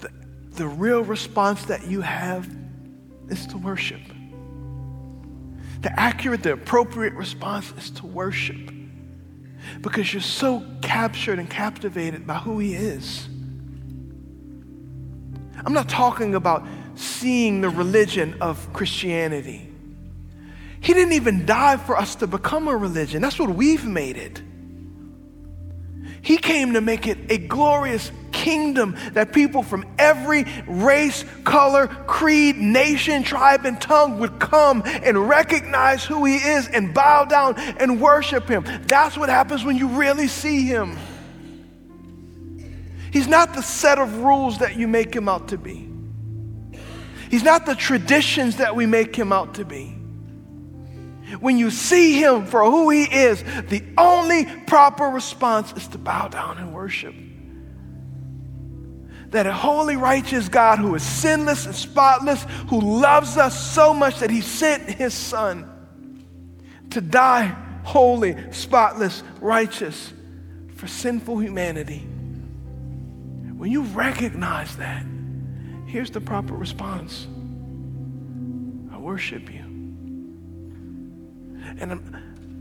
the, 0.00 0.10
the 0.52 0.66
real 0.66 1.02
response 1.02 1.64
that 1.66 1.86
you 1.86 2.00
have 2.00 2.48
is 3.28 3.46
to 3.48 3.58
worship. 3.58 4.00
The 5.82 5.98
accurate, 5.98 6.44
the 6.44 6.52
appropriate 6.52 7.14
response 7.14 7.72
is 7.76 7.90
to 7.90 8.06
worship 8.06 8.70
because 9.80 10.12
you're 10.12 10.22
so 10.22 10.64
captured 10.80 11.38
and 11.38 11.48
captivated 11.48 12.26
by 12.26 12.34
who 12.34 12.58
He 12.58 12.74
is. 12.74 13.28
I'm 15.64 15.72
not 15.72 15.88
talking 15.88 16.34
about 16.34 16.66
seeing 16.94 17.60
the 17.60 17.68
religion 17.68 18.36
of 18.40 18.72
Christianity. 18.72 19.68
He 20.80 20.92
didn't 20.92 21.12
even 21.12 21.46
die 21.46 21.76
for 21.76 21.96
us 21.96 22.16
to 22.16 22.26
become 22.26 22.66
a 22.66 22.76
religion. 22.76 23.22
That's 23.22 23.38
what 23.38 23.50
we've 23.50 23.84
made 23.84 24.16
it. 24.16 24.42
He 26.22 26.36
came 26.36 26.74
to 26.74 26.80
make 26.80 27.08
it 27.08 27.18
a 27.30 27.36
glorious 27.36 28.12
kingdom 28.30 28.96
that 29.12 29.32
people 29.32 29.64
from 29.64 29.84
every 29.98 30.46
race, 30.68 31.24
color, 31.42 31.88
creed, 31.88 32.56
nation, 32.56 33.24
tribe, 33.24 33.66
and 33.66 33.80
tongue 33.80 34.20
would 34.20 34.38
come 34.38 34.82
and 34.84 35.28
recognize 35.28 36.04
who 36.04 36.24
He 36.24 36.36
is 36.36 36.68
and 36.68 36.94
bow 36.94 37.24
down 37.24 37.58
and 37.58 38.00
worship 38.00 38.48
Him. 38.48 38.64
That's 38.86 39.18
what 39.18 39.28
happens 39.28 39.64
when 39.64 39.76
you 39.76 39.88
really 39.88 40.28
see 40.28 40.62
Him. 40.62 40.96
He's 43.12 43.28
not 43.28 43.54
the 43.54 43.62
set 43.62 43.98
of 43.98 44.18
rules 44.18 44.58
that 44.58 44.76
you 44.76 44.86
make 44.86 45.14
Him 45.14 45.28
out 45.28 45.48
to 45.48 45.58
be, 45.58 45.88
He's 47.30 47.42
not 47.42 47.66
the 47.66 47.74
traditions 47.74 48.56
that 48.56 48.76
we 48.76 48.86
make 48.86 49.16
Him 49.16 49.32
out 49.32 49.54
to 49.54 49.64
be 49.64 50.01
when 51.40 51.58
you 51.58 51.70
see 51.70 52.14
him 52.20 52.46
for 52.46 52.64
who 52.64 52.90
he 52.90 53.04
is, 53.04 53.42
the 53.68 53.82
only 53.96 54.44
proper 54.66 55.04
response 55.06 55.72
is 55.72 55.88
to 55.88 55.98
bow 55.98 56.28
down 56.28 56.58
and 56.58 56.74
worship 56.74 57.14
that 59.32 59.46
a 59.46 59.52
holy, 59.52 59.96
righteous 59.96 60.48
God 60.48 60.78
who 60.78 60.94
is 60.94 61.02
sinless 61.02 61.66
and 61.66 61.74
spotless, 61.74 62.44
who 62.68 62.80
loves 62.80 63.36
us 63.38 63.58
so 63.72 63.92
much 63.92 64.20
that 64.20 64.30
he 64.30 64.42
sent 64.42 64.82
his 64.82 65.14
son 65.14 65.68
to 66.90 67.00
die 67.00 67.56
holy, 67.82 68.36
spotless, 68.52 69.22
righteous 69.40 70.12
for 70.76 70.86
sinful 70.86 71.38
humanity. 71.38 71.98
When 73.56 73.70
you 73.70 73.82
recognize 73.82 74.76
that, 74.76 75.04
here's 75.86 76.10
the 76.10 76.20
proper 76.20 76.54
response 76.54 77.26
I 78.92 78.98
worship 78.98 79.52
you. 79.52 79.61
And 81.80 82.00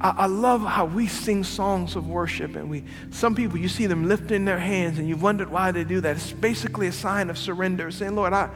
I, 0.02 0.10
I 0.10 0.26
love 0.26 0.62
how 0.62 0.86
we 0.86 1.08
sing 1.08 1.44
songs 1.44 1.96
of 1.96 2.08
worship, 2.08 2.56
and 2.56 2.70
we 2.70 2.84
some 3.12 3.36
people 3.36 3.58
you 3.58 3.70
see 3.70 3.86
them 3.86 4.08
lifting 4.08 4.46
their 4.46 4.60
hands, 4.60 4.98
and 5.00 5.08
you've 5.08 5.22
wondered 5.22 5.50
why 5.50 5.72
they 5.72 5.84
do 5.84 6.02
that. 6.02 6.16
It's 6.16 6.32
basically 6.32 6.88
a 6.88 6.92
sign 6.92 7.30
of 7.30 7.38
surrender, 7.38 7.92
saying, 7.92 8.16
Lord, 8.16 8.34
I, 8.34 8.50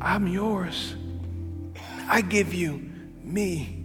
I'm 0.00 0.26
yours. 0.26 0.94
I 2.08 2.20
give 2.20 2.52
you 2.52 2.90
me. 3.22 3.78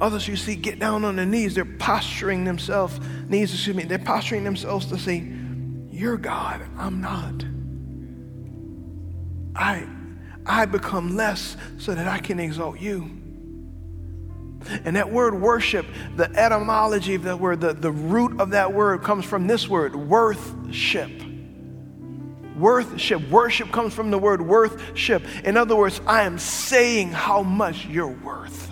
Others 0.00 0.28
you 0.28 0.36
see 0.36 0.54
get 0.54 0.78
down 0.78 1.04
on 1.04 1.16
their 1.16 1.26
knees, 1.26 1.56
they're 1.56 1.64
posturing 1.64 2.44
themselves, 2.44 3.00
knees, 3.28 3.52
excuse 3.52 3.74
me, 3.74 3.82
they're 3.82 3.98
posturing 3.98 4.44
themselves 4.44 4.86
to 4.86 4.98
say, 4.98 5.26
You're 5.90 6.16
God, 6.16 6.62
I'm 6.76 7.00
not. 7.00 7.44
I 9.56 9.88
I 10.46 10.64
become 10.64 11.16
less 11.16 11.56
so 11.78 11.94
that 11.94 12.06
I 12.06 12.18
can 12.18 12.40
exalt 12.40 12.80
you. 12.80 13.10
And 14.84 14.96
that 14.96 15.10
word 15.10 15.40
worship, 15.40 15.86
the 16.16 16.30
etymology 16.34 17.14
of 17.14 17.22
that 17.24 17.38
word, 17.38 17.60
the, 17.60 17.72
the 17.72 17.92
root 17.92 18.40
of 18.40 18.50
that 18.50 18.72
word 18.72 19.02
comes 19.02 19.24
from 19.24 19.46
this 19.46 19.68
word, 19.68 19.94
worthship. 19.94 21.10
Worthship. 22.56 23.28
Worship 23.30 23.70
comes 23.70 23.94
from 23.94 24.10
the 24.10 24.18
word 24.18 24.42
worthship. 24.42 25.22
In 25.44 25.56
other 25.56 25.76
words, 25.76 26.00
I 26.06 26.22
am 26.22 26.38
saying 26.38 27.10
how 27.10 27.42
much 27.42 27.86
you're 27.86 28.08
worth. 28.08 28.68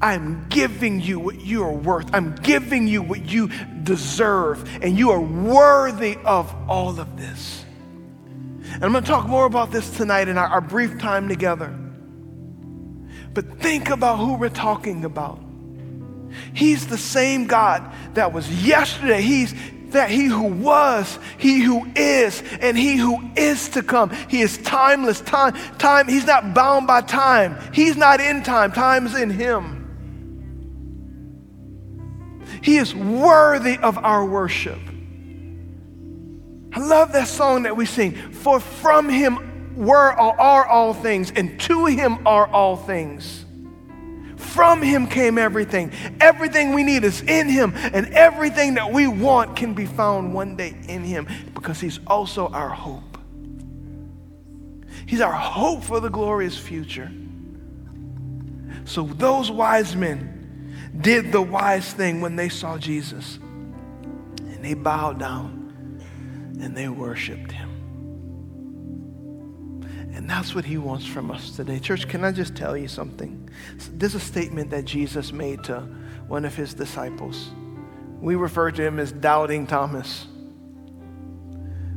I'm 0.00 0.46
giving 0.48 1.00
you 1.00 1.18
what 1.18 1.40
you 1.40 1.64
are 1.64 1.72
worth. 1.72 2.10
I'm 2.12 2.34
giving 2.36 2.86
you 2.86 3.02
what 3.02 3.24
you 3.24 3.48
deserve. 3.82 4.68
And 4.82 4.98
you 4.98 5.10
are 5.10 5.20
worthy 5.20 6.16
of 6.24 6.54
all 6.68 7.00
of 7.00 7.16
this. 7.16 7.64
And 8.74 8.84
I'm 8.84 8.92
going 8.92 9.04
to 9.04 9.10
talk 9.10 9.26
more 9.26 9.46
about 9.46 9.70
this 9.70 9.88
tonight 9.96 10.28
in 10.28 10.38
our, 10.38 10.46
our 10.46 10.60
brief 10.60 10.98
time 10.98 11.28
together. 11.28 11.76
But 13.34 13.58
think 13.60 13.90
about 13.90 14.18
who 14.18 14.34
we're 14.34 14.48
talking 14.48 15.04
about. 15.04 15.40
He's 16.52 16.86
the 16.86 16.98
same 16.98 17.46
God 17.46 17.92
that 18.14 18.32
was 18.32 18.48
yesterday. 18.64 19.22
He's 19.22 19.54
that 19.90 20.10
he 20.10 20.26
who 20.26 20.44
was, 20.44 21.18
he 21.38 21.60
who 21.60 21.86
is, 21.96 22.42
and 22.60 22.76
he 22.76 22.96
who 22.96 23.30
is 23.36 23.68
to 23.70 23.82
come. 23.82 24.10
He 24.28 24.42
is 24.42 24.58
timeless. 24.58 25.20
Time, 25.20 25.54
time, 25.78 26.08
he's 26.08 26.26
not 26.26 26.52
bound 26.52 26.86
by 26.86 27.00
time. 27.00 27.56
He's 27.72 27.96
not 27.96 28.20
in 28.20 28.42
time. 28.42 28.72
Time 28.72 29.06
is 29.06 29.14
in 29.14 29.30
him. 29.30 29.80
He 32.60 32.76
is 32.76 32.94
worthy 32.94 33.78
of 33.78 33.96
our 33.98 34.24
worship. 34.24 34.80
I 36.72 36.80
love 36.80 37.12
that 37.12 37.28
song 37.28 37.62
that 37.62 37.76
we 37.76 37.86
sing. 37.86 38.12
For 38.32 38.58
from 38.58 39.08
him 39.08 39.53
were 39.76 40.12
or 40.18 40.40
are 40.40 40.66
all 40.66 40.94
things, 40.94 41.30
and 41.30 41.58
to 41.60 41.86
him 41.86 42.26
are 42.26 42.46
all 42.46 42.76
things. 42.76 43.44
From 44.36 44.82
him 44.82 45.06
came 45.06 45.36
everything. 45.38 45.92
Everything 46.20 46.74
we 46.74 46.84
need 46.84 47.02
is 47.04 47.22
in 47.22 47.48
him, 47.48 47.72
and 47.74 48.06
everything 48.14 48.74
that 48.74 48.92
we 48.92 49.06
want 49.06 49.56
can 49.56 49.74
be 49.74 49.86
found 49.86 50.32
one 50.32 50.56
day 50.56 50.76
in 50.88 51.02
him 51.02 51.26
because 51.54 51.80
he's 51.80 51.98
also 52.06 52.48
our 52.48 52.68
hope. 52.68 53.18
He's 55.06 55.20
our 55.20 55.32
hope 55.32 55.82
for 55.82 56.00
the 56.00 56.08
glorious 56.08 56.56
future. 56.56 57.10
So 58.84 59.04
those 59.04 59.50
wise 59.50 59.96
men 59.96 60.30
did 61.00 61.32
the 61.32 61.42
wise 61.42 61.92
thing 61.92 62.20
when 62.20 62.36
they 62.36 62.48
saw 62.48 62.78
Jesus, 62.78 63.38
and 64.38 64.64
they 64.64 64.74
bowed 64.74 65.18
down 65.18 65.62
and 66.60 66.76
they 66.76 66.88
worshiped 66.88 67.50
him. 67.50 67.73
And 70.14 70.30
that's 70.30 70.54
what 70.54 70.64
he 70.64 70.78
wants 70.78 71.04
from 71.04 71.30
us 71.30 71.56
today. 71.56 71.80
Church, 71.80 72.08
can 72.08 72.24
I 72.24 72.30
just 72.30 72.54
tell 72.54 72.76
you 72.76 72.86
something? 72.86 73.50
There's 73.90 74.14
a 74.14 74.20
statement 74.20 74.70
that 74.70 74.84
Jesus 74.84 75.32
made 75.32 75.64
to 75.64 75.80
one 76.28 76.44
of 76.44 76.54
his 76.54 76.72
disciples. 76.72 77.50
We 78.20 78.36
refer 78.36 78.70
to 78.70 78.82
him 78.82 79.00
as 79.00 79.10
doubting 79.10 79.66
Thomas. 79.66 80.26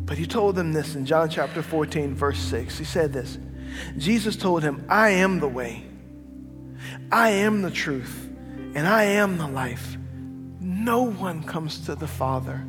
But 0.03 0.17
he 0.17 0.25
told 0.25 0.55
them 0.55 0.73
this 0.73 0.95
in 0.95 1.05
John 1.05 1.29
chapter 1.29 1.61
14, 1.61 2.15
verse 2.15 2.39
6. 2.39 2.77
He 2.77 2.85
said 2.85 3.13
this 3.13 3.37
Jesus 3.97 4.35
told 4.35 4.63
him, 4.63 4.85
I 4.89 5.09
am 5.09 5.39
the 5.39 5.47
way, 5.47 5.85
I 7.11 7.29
am 7.29 7.61
the 7.61 7.71
truth, 7.71 8.29
and 8.73 8.87
I 8.87 9.03
am 9.03 9.37
the 9.37 9.47
life. 9.47 9.95
No 10.59 11.03
one 11.03 11.43
comes 11.43 11.85
to 11.85 11.93
the 11.93 12.07
Father 12.07 12.65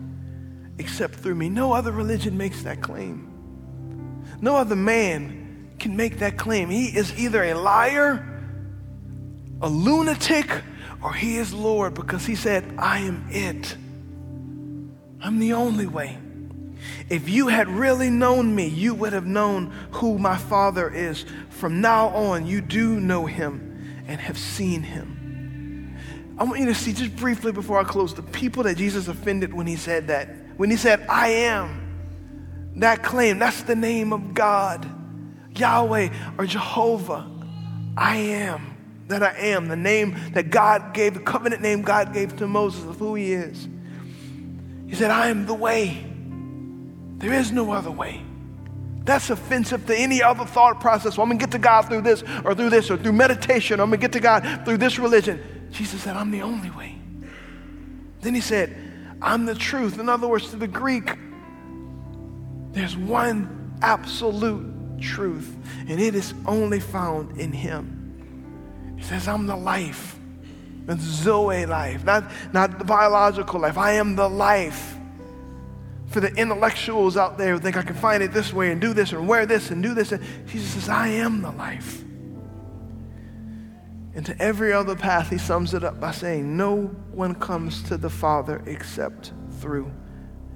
except 0.79 1.15
through 1.15 1.37
me. 1.37 1.49
No 1.49 1.73
other 1.73 1.91
religion 1.91 2.37
makes 2.37 2.63
that 2.63 2.83
claim. 2.83 3.25
No 4.41 4.55
other 4.57 4.77
man 4.77 5.38
can 5.79 5.97
make 5.97 6.19
that 6.19 6.37
claim. 6.37 6.71
He 6.71 6.87
is 6.87 7.17
either 7.19 7.43
a 7.43 7.55
liar, 7.55 8.25
a 9.61 9.69
lunatic, 9.69 10.51
or 11.03 11.13
he 11.13 11.37
is 11.37 11.53
Lord 11.53 11.95
because 11.95 12.27
he 12.27 12.35
said, 12.35 12.65
I 12.79 13.01
am 13.01 13.27
it. 13.31 13.77
I'm 15.21 15.39
the 15.39 15.53
only 15.53 15.87
way. 15.87 16.19
If 17.09 17.29
you 17.29 17.49
had 17.49 17.69
really 17.69 18.11
known 18.11 18.55
me, 18.55 18.67
you 18.67 18.95
would 18.95 19.13
have 19.13 19.27
known 19.27 19.73
who 19.93 20.19
my 20.19 20.37
Father 20.37 20.93
is. 20.93 21.25
From 21.49 21.81
now 21.81 22.09
on, 22.09 22.47
you 22.47 22.61
do 22.61 23.01
know 23.01 23.27
him 23.27 24.05
and 24.07 24.21
have 24.21 24.39
seen 24.39 24.83
him. 24.83 25.97
I 26.39 26.45
want 26.45 26.61
you 26.61 26.67
to 26.67 26.75
see 26.75 26.93
just 26.93 27.17
briefly 27.17 27.51
before 27.51 27.81
I 27.81 27.85
close 27.85 28.15
the 28.15 28.23
people 28.23 28.63
that 28.65 28.77
Jesus 28.77 29.09
offended 29.09 29.53
when 29.53 29.67
he 29.67 29.77
said 29.77 30.07
that. 30.09 30.29
When 30.57 30.71
he 30.71 30.77
said, 30.77 31.05
I 31.09 31.29
am, 31.29 32.73
that 32.77 33.03
claim, 33.03 33.39
that's 33.39 33.63
the 33.63 33.75
name 33.75 34.13
of 34.13 34.35
God, 34.35 34.89
Yahweh 35.59 36.09
or 36.39 36.47
Jehovah. 36.47 37.31
I 37.97 38.17
am 38.17 38.77
that 39.09 39.23
I 39.23 39.35
am, 39.39 39.69
the 39.69 39.77
name 39.77 40.17
that 40.35 40.51
God 40.51 40.93
gave, 40.93 41.15
the 41.15 41.21
covenant 41.21 41.63
name 41.63 41.83
God 41.83 42.13
gave 42.13 42.37
to 42.37 42.47
Moses 42.47 42.85
of 42.85 42.99
who 42.99 43.15
he 43.15 43.33
is. 43.33 43.67
He 44.87 44.95
said, 44.95 45.11
I 45.11 45.29
am 45.29 45.47
the 45.47 45.55
way. 45.55 46.05
There 47.17 47.33
is 47.33 47.51
no 47.51 47.73
other 47.73 47.91
way. 47.91 48.23
That's 49.05 49.31
offensive 49.31 49.87
to 49.87 49.97
any 49.97 50.23
other 50.23 50.45
thought 50.45 50.81
process. 50.81 51.17
Well, 51.17 51.25
I'm 51.25 51.31
going 51.31 51.39
to 51.39 51.47
get 51.47 51.53
to 51.53 51.59
God 51.59 51.83
through 51.89 52.03
this 52.03 52.23
or 52.45 52.55
through 52.55 52.71
this 52.71 52.91
or 52.91 52.99
through 52.99 53.13
meditation. 53.13 53.81
I'm 53.81 53.89
going 53.89 54.01
to 54.01 54.05
get 54.05 54.13
to 54.13 54.21
God 54.21 54.65
through 54.65 54.77
this 54.77 54.99
religion. 54.99 55.69
Jesus 55.71 56.03
said, 56.03 56.15
I'm 56.17 56.31
the 56.31 56.43
only 56.43 56.71
way. 56.71 56.99
Then 58.21 58.35
he 58.35 58.41
said, 58.41 58.77
I'm 59.23 59.47
the 59.47 59.55
truth. 59.55 59.99
In 59.99 60.09
other 60.09 60.29
words, 60.29 60.51
to 60.51 60.57
the 60.57 60.69
Greek, 60.69 61.17
there's 62.73 62.97
one 62.97 63.75
absolute 63.81 64.78
truth, 65.01 65.57
and 65.89 66.01
it 66.01 66.15
is 66.15 66.35
only 66.47 66.81
found 66.81 67.39
in 67.39 67.53
Him. 67.53 68.95
He 68.97 69.03
says, 69.03 69.29
I'm 69.29 69.47
the 69.47 69.57
life. 69.57 70.19
It's 70.89 71.03
Zoe 71.03 71.67
life, 71.67 72.05
not, 72.05 72.31
not 72.53 72.79
the 72.79 72.85
biological 72.85 73.61
life. 73.61 73.77
I 73.77 73.93
am 73.93 74.17
the 74.17 74.29
life. 74.29 74.97
For 76.07 76.21
the 76.21 76.33
intellectuals 76.35 77.19
out 77.19 77.37
there 77.37 77.53
who 77.53 77.59
think 77.59 77.77
I 77.77 77.83
can 77.83 77.95
find 77.95 78.23
it 78.23 78.33
this 78.33 78.53
way 78.53 78.73
and 78.73 78.81
do 78.81 78.95
this 78.95 79.13
and 79.13 79.29
wear 79.29 79.45
this 79.45 79.71
and 79.71 79.83
do 79.83 79.93
this. 79.93 80.13
And 80.13 80.25
Jesus 80.47 80.71
says, 80.71 80.89
I 80.89 81.09
am 81.09 81.43
the 81.43 81.51
life. 81.51 82.03
And 84.15 84.25
to 84.25 84.43
every 84.43 84.73
other 84.73 84.97
path, 84.97 85.29
he 85.29 85.37
sums 85.37 85.75
it 85.75 85.85
up 85.85 86.01
by 86.01 86.13
saying, 86.13 86.57
No 86.57 86.87
one 87.13 87.35
comes 87.35 87.83
to 87.85 87.99
the 87.99 88.09
Father 88.09 88.63
except 88.67 89.33
through 89.61 89.93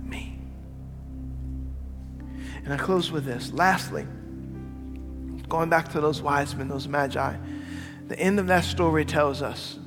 me. 0.03 0.41
And 2.65 2.73
I 2.73 2.79
close 2.79 3.13
with 3.13 3.27
this. 3.27 3.53
Lastly, 3.53 4.07
going 5.53 5.69
back 5.69 5.89
to 5.93 6.01
those 6.01 6.23
wise 6.23 6.57
men, 6.57 6.67
those 6.67 6.89
magi, 6.89 7.37
the 8.09 8.19
end 8.19 8.41
of 8.41 8.47
that 8.47 8.65
story 8.65 9.05
tells 9.05 9.43
us 9.43 9.79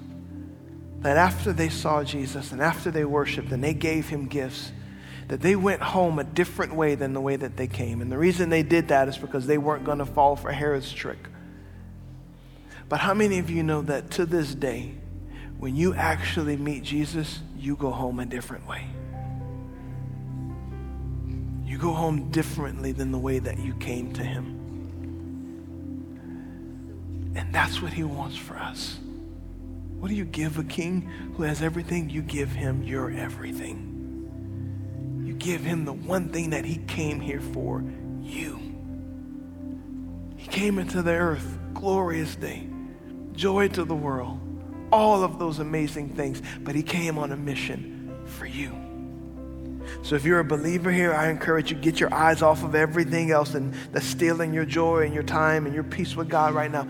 that 0.99 1.17
after 1.17 1.51
they 1.51 1.69
saw 1.69 2.03
Jesus 2.03 2.51
and 2.51 2.61
after 2.61 2.91
they 2.91 3.03
worshiped 3.03 3.51
and 3.51 3.63
they 3.63 3.73
gave 3.73 4.07
him 4.07 4.27
gifts, 4.27 4.71
that 5.27 5.41
they 5.41 5.55
went 5.55 5.81
home 5.81 6.19
a 6.19 6.23
different 6.23 6.75
way 6.75 6.93
than 6.93 7.13
the 7.13 7.19
way 7.19 7.35
that 7.35 7.57
they 7.57 7.65
came. 7.65 7.99
And 7.99 8.11
the 8.11 8.17
reason 8.17 8.49
they 8.49 8.61
did 8.61 8.89
that 8.89 9.07
is 9.07 9.17
because 9.17 9.47
they 9.47 9.57
weren't 9.57 9.83
going 9.85 9.97
to 9.97 10.05
fall 10.05 10.35
for 10.35 10.51
Herod's 10.51 10.93
trick. 10.93 11.17
But 12.87 12.99
how 12.99 13.15
many 13.15 13.39
of 13.39 13.49
you 13.49 13.63
know 13.63 13.81
that 13.81 14.11
to 14.11 14.27
this 14.27 14.53
day, 14.53 14.93
when 15.57 15.75
you 15.75 15.95
actually 15.95 16.57
meet 16.57 16.83
Jesus, 16.83 17.39
you 17.57 17.75
go 17.75 17.89
home 17.89 18.19
a 18.19 18.25
different 18.27 18.67
way? 18.67 18.85
You 21.65 21.79
go 21.79 21.91
home 21.91 22.29
differently 22.29 22.91
than 22.91 23.11
the 23.11 23.17
way 23.17 23.39
that 23.39 23.57
you 23.57 23.73
came 23.73 24.13
to 24.13 24.23
Him. 24.23 24.54
And 27.35 27.53
that's 27.53 27.81
what 27.81 27.93
He 27.93 28.03
wants 28.03 28.37
for 28.37 28.57
us. 28.57 28.97
What 29.99 30.09
do 30.09 30.15
you 30.15 30.25
give 30.25 30.59
a 30.59 30.63
king 30.63 31.01
who 31.35 31.43
has 31.43 31.61
everything? 31.61 32.09
You 32.09 32.21
give 32.21 32.49
him 32.49 32.83
your 32.83 33.11
everything. 33.11 35.23
You 35.25 35.33
give 35.33 35.61
him 35.61 35.85
the 35.85 35.93
one 35.93 36.29
thing 36.29 36.51
that 36.51 36.65
he 36.65 36.77
came 36.85 37.19
here 37.19 37.41
for 37.41 37.83
you. 38.21 38.59
He 40.37 40.47
came 40.47 40.77
into 40.77 41.01
the 41.01 41.13
earth, 41.13 41.57
glorious 41.73 42.35
day 42.35 42.67
joy 43.35 43.67
to 43.67 43.83
the 43.83 43.95
world, 43.95 44.39
all 44.91 45.23
of 45.23 45.39
those 45.39 45.59
amazing 45.59 46.09
things. 46.09 46.41
But 46.61 46.75
he 46.75 46.83
came 46.83 47.17
on 47.17 47.31
a 47.31 47.37
mission 47.37 48.23
for 48.25 48.45
you. 48.45 48.71
So 50.01 50.15
if 50.15 50.23
you're 50.23 50.39
a 50.39 50.45
believer 50.45 50.91
here, 50.91 51.13
I 51.13 51.29
encourage 51.29 51.71
you 51.71 51.77
get 51.77 51.99
your 51.99 52.13
eyes 52.13 52.41
off 52.41 52.63
of 52.63 52.75
everything 52.75 53.31
else 53.31 53.55
and 53.55 53.73
that's 53.91 54.05
stealing 54.05 54.53
your 54.53 54.65
joy 54.65 55.03
and 55.03 55.13
your 55.13 55.23
time 55.23 55.65
and 55.65 55.73
your 55.73 55.83
peace 55.83 56.15
with 56.15 56.29
God 56.29 56.53
right 56.53 56.71
now. 56.71 56.87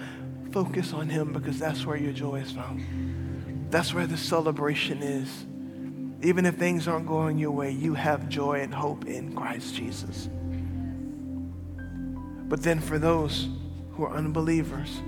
Focus 0.55 0.93
on 0.93 1.09
him 1.09 1.33
because 1.33 1.59
that's 1.59 1.85
where 1.85 1.97
your 1.97 2.13
joy 2.13 2.37
is 2.37 2.53
found. 2.53 3.67
That's 3.69 3.93
where 3.93 4.07
the 4.07 4.15
celebration 4.15 5.03
is. 5.03 5.45
Even 6.25 6.45
if 6.45 6.55
things 6.55 6.87
aren't 6.87 7.07
going 7.07 7.37
your 7.37 7.51
way, 7.51 7.71
you 7.71 7.93
have 7.93 8.29
joy 8.29 8.61
and 8.61 8.73
hope 8.73 9.03
in 9.03 9.35
Christ 9.35 9.75
Jesus. 9.75 10.29
But 12.47 12.63
then 12.63 12.79
for 12.79 12.97
those 12.97 13.49
who 13.91 14.05
are 14.05 14.15
unbelievers, 14.15 15.01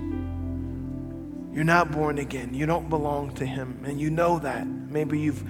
you're 1.54 1.64
not 1.64 1.92
born 1.92 2.18
again. 2.18 2.52
You 2.52 2.66
don't 2.66 2.90
belong 2.90 3.32
to 3.36 3.46
Him. 3.46 3.82
And 3.86 3.98
you 3.98 4.10
know 4.10 4.38
that. 4.40 4.66
Maybe 4.66 5.18
you've 5.18 5.48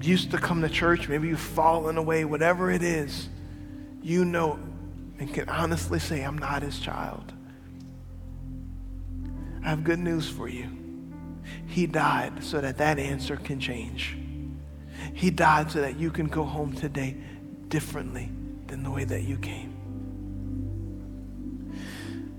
used 0.00 0.30
to 0.30 0.38
come 0.38 0.62
to 0.62 0.68
church. 0.68 1.08
Maybe 1.08 1.26
you've 1.26 1.40
fallen 1.40 1.98
away. 1.98 2.24
Whatever 2.24 2.70
it 2.70 2.84
is, 2.84 3.28
you 4.00 4.24
know 4.24 4.60
and 5.18 5.34
can 5.34 5.48
honestly 5.48 5.98
say, 5.98 6.22
I'm 6.22 6.38
not 6.38 6.62
His 6.62 6.78
child. 6.78 7.32
I 9.64 9.70
have 9.70 9.82
good 9.82 9.98
news 9.98 10.28
for 10.28 10.46
you. 10.46 10.68
He 11.66 11.86
died 11.86 12.44
so 12.44 12.60
that 12.60 12.76
that 12.78 12.98
answer 12.98 13.36
can 13.36 13.58
change. 13.58 14.16
He 15.14 15.30
died 15.30 15.70
so 15.70 15.80
that 15.80 15.98
you 15.98 16.10
can 16.10 16.26
go 16.26 16.44
home 16.44 16.74
today 16.74 17.16
differently 17.68 18.30
than 18.66 18.82
the 18.82 18.90
way 18.90 19.04
that 19.04 19.22
you 19.22 19.38
came. 19.38 19.72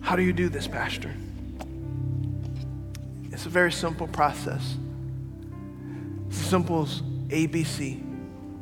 How 0.01 0.15
do 0.15 0.21
you 0.21 0.33
do 0.33 0.49
this, 0.49 0.67
Pastor? 0.67 1.11
It's 3.31 3.47
a 3.47 3.49
very 3.49 3.71
simple 3.71 4.07
process. 4.07 4.77
It's 6.27 6.39
as 6.39 6.45
simple 6.45 6.83
as 6.83 7.01
ABC. 7.29 8.03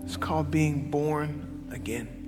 It's 0.06 0.16
called 0.16 0.50
being 0.50 0.90
born 0.90 1.68
again. 1.72 2.23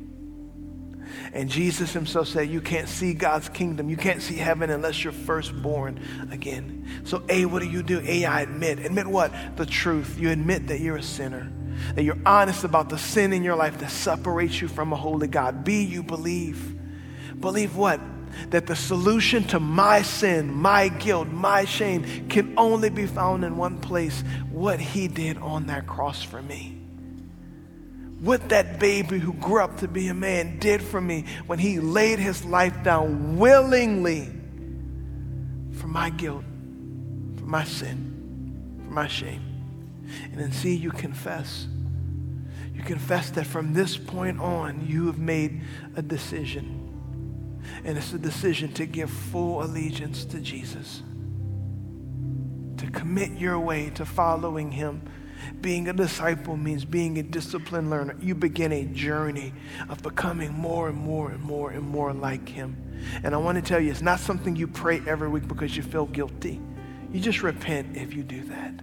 And 1.36 1.50
Jesus 1.50 1.91
himself 1.91 2.30
said, 2.30 2.50
You 2.50 2.62
can't 2.62 2.88
see 2.88 3.13
God's 3.13 3.50
kingdom. 3.50 3.89
You 3.89 3.98
can't 3.98 4.21
see 4.21 4.36
heaven 4.36 4.69
unless 4.69 5.04
you're 5.04 5.12
first 5.12 5.54
born 5.62 6.00
again. 6.32 6.88
So, 7.04 7.24
A, 7.28 7.43
what 7.45 7.62
do 7.62 7.67
you 7.67 7.84
do? 7.84 8.02
A, 8.06 8.24
I 8.24 8.41
admit. 8.41 8.80
Admit 8.80 9.06
what? 9.06 9.34
The 9.58 9.65
truth. 9.65 10.17
You 10.17 10.32
admit 10.32 10.67
that 10.67 10.80
you're 10.80 10.95
a 10.95 11.04
sinner, 11.04 11.52
that 11.93 12.04
you're 12.04 12.17
honest 12.26 12.63
about 12.63 12.88
the 12.88 12.98
sin 12.98 13.34
in 13.34 13.43
your 13.43 13.58
life 13.58 13.78
that 13.80 13.91
separates 13.91 14.62
you 14.62 14.69
from 14.69 14.93
a 14.93 14.95
holy 14.95 15.28
God. 15.28 15.65
B, 15.65 15.84
you 15.84 16.04
believe. 16.04 16.80
Believe 17.38 17.76
what? 17.76 18.00
That 18.52 18.65
the 18.65 18.76
solution 18.78 19.43
to 19.48 19.60
my 19.60 20.04
sin, 20.04 20.54
my 20.54 20.88
guilt, 20.88 21.28
my 21.28 21.65
shame 21.65 22.30
can 22.30 22.54
only 22.56 22.89
be 22.89 23.08
found 23.08 23.43
in 23.43 23.58
one 23.58 23.82
place 23.82 24.24
what 24.50 24.80
He 24.80 25.10
did 25.10 25.38
on 25.39 25.67
that 25.67 25.86
cross 25.86 26.24
for 26.24 26.41
me 26.41 26.75
what 28.19 28.49
that 28.49 28.80
baby 28.80 29.19
who 29.19 29.34
grew 29.34 29.62
up 29.62 29.78
to 29.78 29.88
be 29.88 30.08
a 30.08 30.13
man 30.13 30.58
did 30.60 30.82
for 30.82 31.01
me 31.01 31.25
when 31.47 31.60
he 31.60 31.80
laid 31.80 32.19
his 32.19 32.45
life 32.45 32.84
down 32.84 33.38
willingly 33.38 34.32
for 35.73 35.88
my 35.88 36.10
guilt, 36.10 36.43
for 37.38 37.45
my 37.45 37.63
sin, 37.63 38.82
for 38.86 38.93
my 38.93 39.08
shame. 39.08 39.41
And 40.32 40.39
then 40.39 40.51
see, 40.51 40.75
you 40.75 40.91
confess. 40.91 41.67
You 42.73 42.84
confess 42.84 43.30
that 43.32 43.47
from 43.47 43.73
this 43.73 43.97
point 43.97 44.39
on, 44.39 44.86
you 44.88 45.08
have 45.08 45.19
made 45.19 45.62
a 45.95 46.01
decision. 46.01 46.82
And 47.84 47.97
it's 47.97 48.13
a 48.13 48.19
decision 48.19 48.71
to 48.73 48.86
give 48.86 49.10
full 49.10 49.63
allegiance 49.63 50.23
to 50.25 50.39
Jesus, 50.39 51.01
to 52.78 52.88
commit 52.91 53.32
your 53.32 53.60
way 53.60 53.89
to 53.91 54.06
following 54.06 54.71
him 54.71 55.01
being 55.62 55.88
a 55.88 55.93
disciple 55.93 56.58
means 56.58 56.86
being 56.86 57.17
a 57.17 57.24
disciplined 57.24 57.89
learner. 57.89 58.15
You 58.19 58.36
begin 58.36 58.71
a 58.71 58.86
journey 58.86 59.54
of 59.89 60.02
becoming 60.02 60.54
more 60.54 60.89
and 60.89 60.98
more 60.98 61.32
and 61.32 61.41
more 61.41 61.71
and 61.71 61.84
more 61.84 62.13
like 62.13 62.48
Him. 62.48 62.78
And 63.24 63.34
I 63.34 63.38
want 63.38 63.58
to 63.58 63.62
tell 63.62 63.80
you, 63.80 63.91
it's 63.91 64.02
not 64.02 64.19
something 64.19 64.56
you 64.56 64.67
pray 64.67 65.02
every 65.08 65.30
week 65.30 65.48
because 65.48 65.76
you 65.76 65.84
feel 65.84 66.06
guilty. 66.06 66.60
You 67.12 67.19
just 67.19 67.43
repent 67.43 67.95
if 67.98 68.13
you 68.13 68.24
do 68.24 68.43
that. 68.45 68.74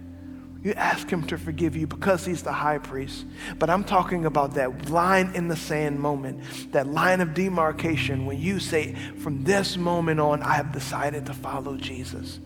You 0.63 0.73
ask 0.73 1.09
Him 1.09 1.27
to 1.27 1.37
forgive 1.37 1.75
you 1.75 1.87
because 1.87 2.25
He's 2.25 2.41
the 2.41 2.53
high 2.53 2.77
priest. 2.77 3.25
But 3.59 3.69
I'm 3.69 3.83
talking 3.83 4.25
about 4.25 4.53
that 4.53 4.89
line 4.89 5.31
in 5.35 5.49
the 5.49 5.57
sand 5.57 5.99
moment, 5.99 6.71
that 6.71 6.87
line 6.87 7.19
of 7.19 7.33
demarcation 7.33 8.25
when 8.25 8.39
you 8.39 8.59
say, 8.59 8.95
from 9.17 9.43
this 9.43 9.75
moment 9.75 10.19
on, 10.19 10.41
I 10.41 10.53
have 10.53 10.71
decided 10.71 11.25
to 11.25 11.33
follow 11.33 11.75
Jesus. 11.75 12.39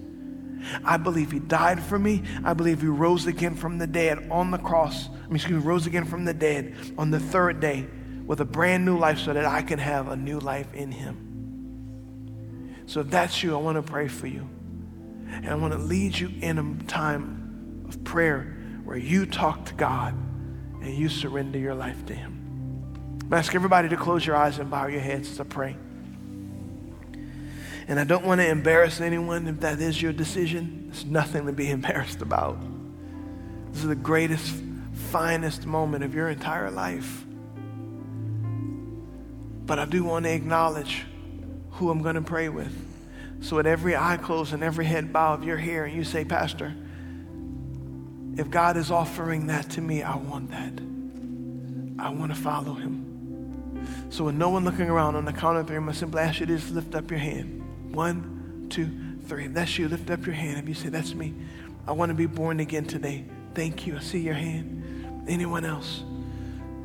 I 0.84 0.98
believe 0.98 1.32
he 1.32 1.39
died 1.39 1.82
for 1.82 1.98
me. 2.00 2.24
I 2.43 2.54
believe 2.54 2.82
he 2.82 2.88
rose 2.88 3.28
again 3.28 3.56
from 3.56 3.78
the 3.78 3.88
dead 3.88 4.28
on 4.32 4.52
the 4.52 4.58
cross. 4.58 5.10
I 5.10 5.28
mean, 5.28 5.36
excuse 5.36 5.63
me, 5.63 5.67
rose 5.67 5.88
again 5.88 6.06
from 6.06 6.26
the 6.26 6.34
dead 6.34 6.76
on 6.98 7.12
the 7.12 7.20
third 7.20 7.60
day 7.60 7.88
with 8.26 8.41
a 8.41 8.46
brand 8.46 8.86
new 8.86 8.98
life 8.98 9.20
so 9.20 9.34
that 9.34 9.46
I 9.46 9.62
can 9.62 9.80
have 9.80 10.10
a 10.10 10.15
new 10.15 10.39
life 10.39 10.74
in 10.74 10.91
him. 10.91 12.84
So 12.86 13.02
if 13.02 13.10
that's 13.10 13.43
you, 13.43 13.56
I 13.56 13.60
want 13.60 13.76
to 13.76 13.84
pray 13.84 14.08
for 14.08 14.28
you. 14.28 14.50
And 15.30 15.48
I 15.48 15.56
want 15.56 15.74
to 15.74 15.80
lead 15.80 16.17
you 16.17 16.32
in 16.41 16.58
a 16.58 16.84
time 16.86 17.86
of 17.88 18.04
prayer 18.04 18.58
where 18.84 18.98
you 18.98 19.26
talk 19.26 19.65
to 19.65 19.74
God 19.74 20.13
and 20.82 20.93
you 20.93 21.10
surrender 21.10 21.60
your 21.60 21.76
life 21.76 22.06
to 22.06 22.13
him. 22.13 23.28
I 23.30 23.38
ask 23.38 23.54
everybody 23.54 23.89
to 23.89 23.98
close 23.98 24.26
your 24.26 24.38
eyes 24.38 24.58
and 24.60 24.72
bow 24.72 24.88
your 24.88 25.02
heads 25.02 25.39
I 25.39 25.43
pray. 25.43 25.76
And 27.88 28.00
I 28.00 28.04
don't 28.04 28.26
want 28.26 28.41
to 28.41 28.47
embarrass 28.47 29.00
anyone 29.00 29.47
if 29.47 29.62
that 29.62 29.80
is 29.80 30.02
your 30.02 30.12
decision. 30.12 30.89
There's 30.91 31.06
nothing 31.06 31.45
to 31.45 31.54
be 31.54 31.71
embarrassed 31.71 32.21
about. 32.21 32.60
This 33.71 33.84
is 33.84 33.88
the 33.88 33.95
greatest, 33.95 34.54
finest 35.12 35.65
moment 35.65 36.04
of 36.04 36.13
your 36.13 36.30
entire 36.30 36.69
life. 36.69 37.23
But 39.65 39.80
I 39.80 39.86
do 39.86 40.04
want 40.04 40.26
to 40.26 40.34
acknowledge 40.34 41.06
who 41.71 41.89
I'm 41.89 42.02
going 42.02 42.15
to 42.15 42.21
pray 42.21 42.50
with. 42.50 42.73
So 43.41 43.60
at 43.60 43.65
every 43.65 43.95
eye 43.95 44.17
closed 44.17 44.54
and 44.54 44.63
every 44.63 44.86
head 44.86 45.13
bow, 45.13 45.36
if 45.36 45.43
you're 45.43 45.58
here 45.58 45.86
and 45.86 45.95
you 45.95 46.04
say, 46.04 46.26
Pastor, 46.26 46.73
if 48.36 48.50
God 48.50 48.78
is 48.78 48.91
offering 48.91 49.47
that 49.47 49.69
to 49.71 49.82
me, 49.82 50.04
I 50.04 50.15
want 50.15 50.52
that. 50.52 50.73
I 52.00 52.10
want 52.10 52.34
to 52.34 52.39
follow 52.39 52.73
him. 52.73 54.08
So 54.10 54.26
with 54.26 54.36
no 54.36 54.50
one 54.50 54.63
looking 54.63 54.89
around 54.89 55.15
on 55.15 55.26
the 55.26 55.34
count 55.34 55.58
of 55.58 55.67
three, 55.67 55.78
I'm 55.78 55.84
going 55.84 55.93
to 55.93 56.00
simply 56.00 56.21
ask 56.21 56.39
you 56.39 56.45
to 56.45 56.56
just 56.56 56.71
lift 56.71 56.95
up 56.95 57.10
your 57.12 57.19
hand. 57.19 57.63
One, 57.91 58.67
two, 58.69 58.89
three. 59.28 59.45
If 59.45 59.54
that's 59.54 59.78
you, 59.78 59.88
lift 59.88 60.10
up 60.10 60.26
your 60.26 60.36
hand. 60.36 60.60
If 60.60 60.67
you 60.67 60.76
say, 60.76 60.89
That's 60.89 61.13
me, 61.13 61.34
I 61.88 61.91
want 61.91 62.10
to 62.10 62.13
be 62.13 62.26
born 62.26 62.60
again 62.60 62.86
today. 62.86 63.26
Thank 63.54 63.88
you. 63.88 63.97
I 63.97 64.00
see 64.00 64.19
your 64.19 64.34
hand. 64.34 65.26
Anyone 65.28 65.65
else? 65.65 66.04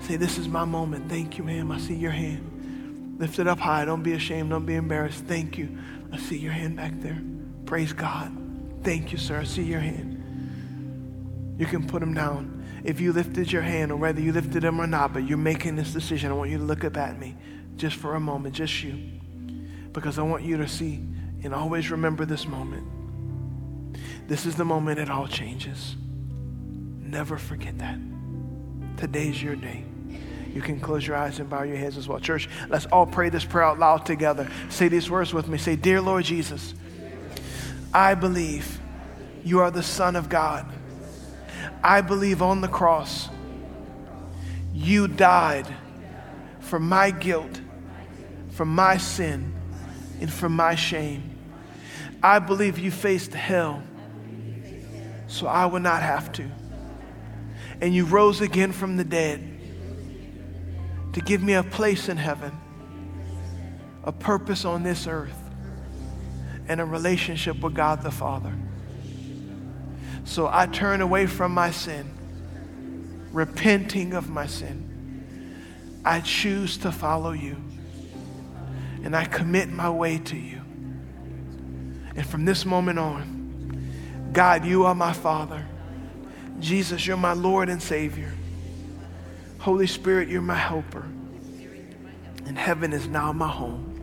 Say, 0.00 0.16
This 0.16 0.38
is 0.38 0.48
my 0.48 0.64
moment. 0.64 1.08
Thank 1.08 1.38
you, 1.38 1.44
ma'am. 1.44 1.70
I 1.70 1.78
see 1.78 1.94
your 1.94 2.10
hand. 2.10 3.16
Lift 3.18 3.38
it 3.38 3.46
up 3.46 3.58
high. 3.58 3.84
Don't 3.84 4.02
be 4.02 4.14
ashamed. 4.14 4.50
Don't 4.50 4.66
be 4.66 4.74
embarrassed. 4.74 5.24
Thank 5.24 5.58
you. 5.58 5.78
I 6.12 6.18
see 6.18 6.38
your 6.38 6.52
hand 6.52 6.76
back 6.76 6.92
there. 7.00 7.20
Praise 7.66 7.92
God. 7.92 8.36
Thank 8.82 9.12
you, 9.12 9.18
sir. 9.18 9.40
I 9.40 9.44
see 9.44 9.62
your 9.62 9.80
hand. 9.80 11.54
You 11.58 11.66
can 11.66 11.86
put 11.86 12.00
them 12.00 12.14
down. 12.14 12.64
If 12.84 13.00
you 13.00 13.12
lifted 13.12 13.52
your 13.52 13.62
hand, 13.62 13.92
or 13.92 13.96
whether 13.96 14.20
you 14.20 14.32
lifted 14.32 14.62
them 14.62 14.80
or 14.80 14.86
not, 14.86 15.12
but 15.12 15.20
you're 15.20 15.38
making 15.38 15.76
this 15.76 15.92
decision, 15.92 16.32
I 16.32 16.34
want 16.34 16.50
you 16.50 16.58
to 16.58 16.64
look 16.64 16.84
up 16.84 16.96
at 16.96 17.18
me 17.18 17.36
just 17.76 17.96
for 17.96 18.14
a 18.14 18.20
moment, 18.20 18.54
just 18.54 18.82
you 18.82 19.20
because 19.92 20.18
I 20.18 20.22
want 20.22 20.42
you 20.42 20.57
to 20.59 20.68
see 20.68 21.00
and 21.42 21.55
always 21.55 21.90
remember 21.90 22.24
this 22.24 22.46
moment. 22.46 22.87
This 24.28 24.46
is 24.46 24.55
the 24.55 24.64
moment 24.64 24.98
it 24.98 25.11
all 25.11 25.26
changes. 25.26 25.96
Never 27.00 27.37
forget 27.37 27.78
that. 27.78 27.98
Today's 28.96 29.42
your 29.42 29.57
day. 29.57 29.85
You 30.55 30.61
can 30.61 30.81
close 30.81 31.07
your 31.07 31.16
eyes 31.16 31.38
and 31.38 31.48
bow 31.48 31.62
your 31.62 31.76
heads 31.76 31.96
as 31.96 32.07
well. 32.09 32.20
Church, 32.20 32.48
let's 32.68 32.87
all 32.87 33.07
pray 33.07 33.31
this 33.31 33.44
prayer 33.44 33.64
out 33.64 33.78
loud 33.78 34.07
together. 34.07 34.50
Say 34.68 34.88
these 34.88 35.11
words 35.11 35.33
with 35.33 35.48
me. 35.48 35.59
Say, 35.59 35.76
Dear 35.76 36.00
Lord 36.00 36.24
Jesus, 36.24 36.74
I 37.92 38.14
believe 38.14 38.81
you 39.44 39.61
are 39.61 39.70
the 39.70 39.83
Son 39.83 40.14
of 40.14 40.28
God. 40.28 40.70
I 41.83 42.00
believe 42.00 42.42
on 42.42 42.61
the 42.61 42.68
cross 42.68 43.28
you 44.72 45.09
died 45.09 45.66
for 46.61 46.78
my 46.78 47.11
guilt, 47.11 47.61
for 48.50 48.64
my 48.64 48.96
sin 48.96 49.52
and 50.22 50.32
from 50.32 50.54
my 50.54 50.76
shame. 50.76 51.37
I 52.22 52.38
believe 52.38 52.78
you 52.78 52.92
faced 52.92 53.35
hell 53.35 53.82
so 55.26 55.48
I 55.48 55.66
would 55.66 55.82
not 55.82 56.00
have 56.02 56.30
to. 56.35 56.48
And 57.80 57.92
you 57.92 58.04
rose 58.04 58.40
again 58.40 58.70
from 58.70 58.96
the 58.96 59.02
dead 59.02 59.42
to 61.14 61.20
give 61.20 61.42
me 61.42 61.54
a 61.54 61.64
place 61.64 62.08
in 62.08 62.16
heaven, 62.16 62.52
a 64.04 64.12
purpose 64.12 64.64
on 64.64 64.85
this 64.85 65.08
earth, 65.08 65.37
and 66.68 66.80
a 66.80 66.85
relationship 66.85 67.61
with 67.61 67.74
God 67.74 68.02
the 68.02 68.12
Father. 68.12 68.54
So 70.22 70.48
I 70.50 70.66
turn 70.66 71.00
away 71.00 71.26
from 71.26 71.52
my 71.52 71.72
sin, 71.72 72.08
repenting 73.32 74.12
of 74.12 74.30
my 74.30 74.46
sin. 74.46 75.98
I 76.04 76.20
choose 76.20 76.78
to 76.78 76.92
follow 76.92 77.32
you 77.32 77.56
and 79.04 79.16
I 79.16 79.24
commit 79.24 79.70
my 79.70 79.90
way 79.90 80.18
to 80.18 80.36
you. 80.36 80.60
And 82.14 82.26
from 82.26 82.44
this 82.44 82.64
moment 82.64 82.98
on, 82.98 84.30
God, 84.32 84.64
you 84.64 84.84
are 84.84 84.94
my 84.94 85.12
Father. 85.12 85.66
Jesus, 86.60 87.06
you're 87.06 87.16
my 87.16 87.32
Lord 87.32 87.68
and 87.68 87.82
Savior. 87.82 88.33
Holy 89.58 89.87
Spirit, 89.87 90.29
you're 90.29 90.42
my 90.42 90.54
helper. 90.54 91.04
And 92.46 92.58
heaven 92.58 92.92
is 92.92 93.06
now 93.08 93.33
my 93.33 93.48
home. 93.48 94.00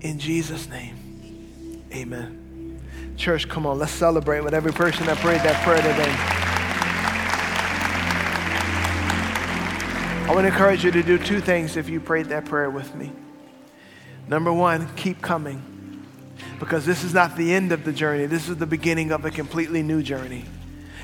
In 0.00 0.18
Jesus' 0.18 0.68
name, 0.68 1.84
amen. 1.92 2.80
Church, 3.16 3.48
come 3.48 3.66
on, 3.66 3.78
let's 3.78 3.92
celebrate 3.92 4.40
with 4.40 4.54
every 4.54 4.72
person 4.72 5.06
that 5.06 5.18
prayed 5.18 5.42
that 5.42 5.62
prayer 5.62 5.82
today. 5.82 6.14
I 10.26 10.34
want 10.34 10.44
to 10.44 10.48
encourage 10.48 10.84
you 10.84 10.90
to 10.92 11.02
do 11.02 11.18
two 11.18 11.40
things 11.40 11.76
if 11.76 11.88
you 11.88 12.00
prayed 12.00 12.26
that 12.26 12.44
prayer 12.44 12.70
with 12.70 12.94
me. 12.94 13.12
Number 14.30 14.52
one, 14.52 14.88
keep 14.94 15.20
coming. 15.20 15.60
Because 16.60 16.86
this 16.86 17.02
is 17.02 17.12
not 17.12 17.36
the 17.36 17.52
end 17.52 17.72
of 17.72 17.84
the 17.84 17.92
journey, 17.92 18.26
this 18.26 18.48
is 18.48 18.56
the 18.56 18.66
beginning 18.66 19.10
of 19.10 19.24
a 19.24 19.30
completely 19.30 19.82
new 19.82 20.02
journey. 20.02 20.44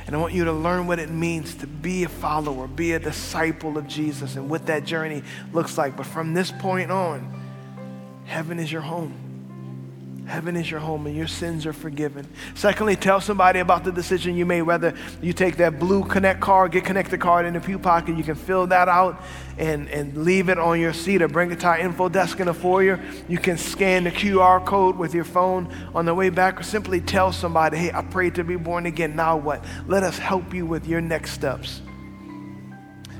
And 0.07 0.15
I 0.15 0.19
want 0.19 0.33
you 0.33 0.45
to 0.45 0.53
learn 0.53 0.87
what 0.87 1.01
it 1.01 1.11
means 1.11 1.57
to 1.57 1.67
be 1.67 2.05
a 2.05 2.09
follower, 2.09 2.69
be 2.69 2.93
a 2.93 3.01
disciple 3.01 3.77
of 3.77 3.89
Jesus, 3.89 4.37
and 4.37 4.49
what 4.49 4.67
that 4.67 4.85
journey 4.85 5.25
looks 5.53 5.77
like. 5.77 5.97
But 5.97 6.07
from 6.07 6.35
this 6.35 6.53
point 6.53 6.93
on, 6.93 7.43
heaven 8.27 8.61
is 8.61 8.71
your 8.71 8.83
home. 8.83 9.26
Heaven 10.27 10.57
is 10.57 10.69
your 10.69 10.81
home 10.81 11.07
and 11.07 11.17
your 11.17 11.29
sins 11.29 11.67
are 11.67 11.73
forgiven. 11.73 12.27
Secondly, 12.57 12.97
tell 12.97 13.21
somebody 13.21 13.61
about 13.61 13.85
the 13.85 13.93
decision 13.93 14.37
you 14.37 14.45
made, 14.45 14.63
whether 14.63 14.93
you 15.23 15.33
take 15.33 15.57
that 15.59 15.79
blue 15.79 16.05
Connect 16.05 16.41
card, 16.41 16.73
get 16.73 16.85
connected 16.85 17.21
card 17.21 17.47
in 17.47 17.55
the 17.55 17.61
pew 17.61 17.79
pocket, 17.79 18.17
you 18.17 18.25
can 18.25 18.35
fill 18.35 18.67
that 18.67 18.89
out 18.89 19.23
and, 19.57 19.89
and 19.89 20.25
leave 20.25 20.49
it 20.49 20.59
on 20.59 20.81
your 20.81 20.93
seat 20.93 21.23
or 21.23 21.29
bring 21.29 21.53
it 21.53 21.61
to 21.61 21.69
our 21.69 21.79
info 21.79 22.09
desk 22.09 22.41
in 22.41 22.47
the 22.47 22.55
foyer. 22.55 23.01
You 23.29 23.39
can 23.39 23.57
scan 23.57 24.03
the 24.03 24.11
QR 24.11 24.65
code 24.67 24.97
with 24.97 25.15
your 25.15 25.25
phone 25.25 25.73
on 25.95 26.07
the 26.07 26.15
way 26.15 26.31
back 26.31 26.59
or 26.59 26.65
simply 26.65 27.01
tell 27.01 27.31
somebody, 27.31 27.77
hey, 27.77 27.93
I 27.93 28.03
prayed 28.03 28.35
to 28.35 28.45
be 28.45 28.57
born 28.57 28.87
again. 28.87 29.15
Now 29.15 29.37
what? 29.37 29.65
Let 29.87 30.03
us 30.03 30.19
help 30.19 30.53
you 30.53 30.67
with 30.67 30.89
your 30.89 31.01
next 31.01 31.33
steps. 31.33 31.81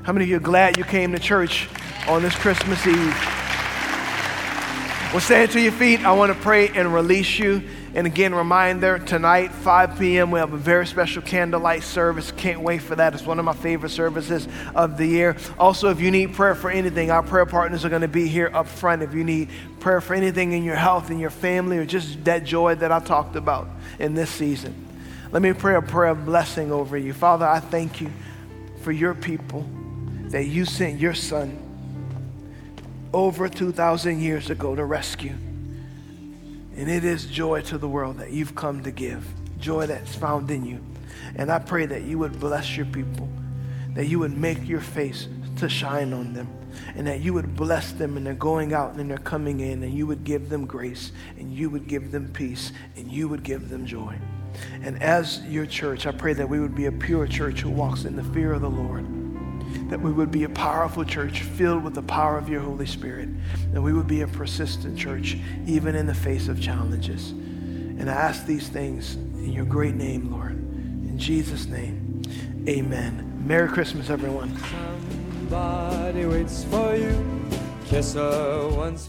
How 0.03 0.11
many 0.11 0.25
of 0.25 0.29
you 0.29 0.37
are 0.37 0.41
glad 0.41 0.77
you 0.77 0.83
came 0.83 1.13
to 1.13 1.19
church 1.19 1.69
on 2.09 2.21
this 2.21 2.35
Christmas 2.35 2.85
Eve? 2.85 3.46
Well, 5.13 5.21
stand 5.21 5.51
to 5.51 5.61
your 5.61 5.71
feet. 5.71 6.05
I 6.05 6.11
want 6.11 6.33
to 6.33 6.39
pray 6.39 6.67
and 6.67 6.93
release 6.93 7.39
you. 7.39 7.63
And 7.95 8.05
again, 8.05 8.35
reminder 8.35 8.99
tonight, 8.99 9.53
5 9.53 9.97
p.m., 9.97 10.31
we 10.31 10.39
have 10.39 10.51
a 10.51 10.57
very 10.57 10.85
special 10.85 11.21
candlelight 11.21 11.83
service. 11.83 12.33
Can't 12.33 12.59
wait 12.59 12.81
for 12.81 12.93
that. 12.93 13.13
It's 13.13 13.25
one 13.25 13.39
of 13.39 13.45
my 13.45 13.53
favorite 13.53 13.91
services 13.91 14.49
of 14.75 14.97
the 14.97 15.05
year. 15.05 15.37
Also, 15.57 15.89
if 15.91 16.01
you 16.01 16.11
need 16.11 16.33
prayer 16.33 16.55
for 16.55 16.69
anything, 16.69 17.09
our 17.09 17.23
prayer 17.23 17.45
partners 17.45 17.85
are 17.85 17.89
going 17.89 18.01
to 18.01 18.09
be 18.09 18.27
here 18.27 18.51
up 18.53 18.67
front. 18.67 19.01
If 19.01 19.13
you 19.13 19.23
need 19.23 19.49
prayer 19.79 20.01
for 20.01 20.13
anything 20.13 20.51
in 20.51 20.63
your 20.63 20.75
health, 20.75 21.09
in 21.09 21.19
your 21.19 21.29
family, 21.29 21.77
or 21.77 21.85
just 21.85 22.25
that 22.25 22.43
joy 22.43 22.75
that 22.75 22.91
I 22.91 22.99
talked 22.99 23.37
about 23.37 23.69
in 23.99 24.13
this 24.13 24.29
season, 24.29 24.75
let 25.31 25.41
me 25.41 25.53
pray 25.53 25.75
a 25.75 25.81
prayer 25.81 26.11
of 26.11 26.25
blessing 26.25 26.69
over 26.69 26.97
you. 26.97 27.13
Father, 27.13 27.47
I 27.47 27.61
thank 27.61 28.01
you 28.01 28.11
for 28.81 28.91
your 28.91 29.15
people 29.15 29.65
that 30.31 30.47
you 30.47 30.65
sent 30.65 30.99
your 30.99 31.13
son 31.13 31.66
over 33.13 33.47
2,000 33.47 34.19
years 34.19 34.49
ago 34.49 34.75
to 34.75 34.83
rescue. 34.85 35.35
And 36.75 36.89
it 36.89 37.03
is 37.03 37.25
joy 37.25 37.61
to 37.63 37.77
the 37.77 37.87
world 37.87 38.17
that 38.19 38.31
you've 38.31 38.55
come 38.55 38.83
to 38.83 38.91
give, 38.91 39.25
joy 39.59 39.87
that's 39.87 40.15
found 40.15 40.51
in 40.51 40.65
you. 40.65 40.79
And 41.35 41.51
I 41.51 41.59
pray 41.59 41.85
that 41.87 42.03
you 42.03 42.19
would 42.19 42.39
bless 42.39 42.77
your 42.77 42.85
people, 42.85 43.27
that 43.95 44.05
you 44.05 44.19
would 44.19 44.37
make 44.37 44.67
your 44.67 44.81
face 44.81 45.27
to 45.57 45.67
shine 45.67 46.13
on 46.13 46.33
them, 46.33 46.47
and 46.95 47.07
that 47.07 47.21
you 47.21 47.33
would 47.33 47.55
bless 47.55 47.91
them 47.93 48.15
in 48.17 48.23
their 48.23 48.35
going 48.35 48.73
out 48.73 48.91
and 48.91 48.99
in 48.99 49.07
their 49.07 49.17
coming 49.17 49.59
in, 49.59 49.81
and 49.81 49.93
you 49.93 50.05
would 50.05 50.23
give 50.23 50.49
them 50.49 50.65
grace, 50.65 51.11
and 51.39 51.51
you 51.51 51.69
would 51.69 51.87
give 51.87 52.11
them 52.11 52.31
peace, 52.31 52.71
and 52.95 53.11
you 53.11 53.27
would 53.27 53.43
give 53.43 53.69
them 53.69 53.85
joy. 53.85 54.15
And 54.81 55.01
as 55.01 55.43
your 55.45 55.65
church, 55.65 56.05
I 56.05 56.11
pray 56.11 56.33
that 56.33 56.47
we 56.47 56.59
would 56.59 56.75
be 56.75 56.85
a 56.85 56.91
pure 56.91 57.27
church 57.27 57.61
who 57.61 57.69
walks 57.69 58.05
in 58.05 58.15
the 58.15 58.23
fear 58.23 58.53
of 58.53 58.61
the 58.61 58.69
Lord 58.69 59.05
that 59.89 60.01
we 60.01 60.11
would 60.11 60.31
be 60.31 60.43
a 60.43 60.49
powerful 60.49 61.03
church 61.03 61.41
filled 61.41 61.83
with 61.83 61.93
the 61.93 62.01
power 62.01 62.37
of 62.37 62.49
your 62.49 62.61
Holy 62.61 62.85
Spirit, 62.85 63.29
and 63.73 63.83
we 63.83 63.93
would 63.93 64.07
be 64.07 64.21
a 64.21 64.27
persistent 64.27 64.97
church 64.97 65.37
even 65.65 65.95
in 65.95 66.05
the 66.05 66.13
face 66.13 66.47
of 66.47 66.61
challenges. 66.61 67.31
And 67.31 68.09
I 68.09 68.13
ask 68.13 68.45
these 68.45 68.67
things 68.69 69.15
in 69.15 69.51
your 69.51 69.65
great 69.65 69.95
name, 69.95 70.31
Lord. 70.31 70.51
In 70.51 71.17
Jesus' 71.17 71.65
name, 71.67 72.21
amen. 72.67 73.43
Merry 73.45 73.69
Christmas, 73.69 74.09
everyone. 74.09 74.55
Somebody 74.57 76.25
waits 76.25 76.63
for 76.65 76.95
you. 76.95 77.25
Kiss 77.85 78.13
her 78.13 78.69
once 78.69 79.07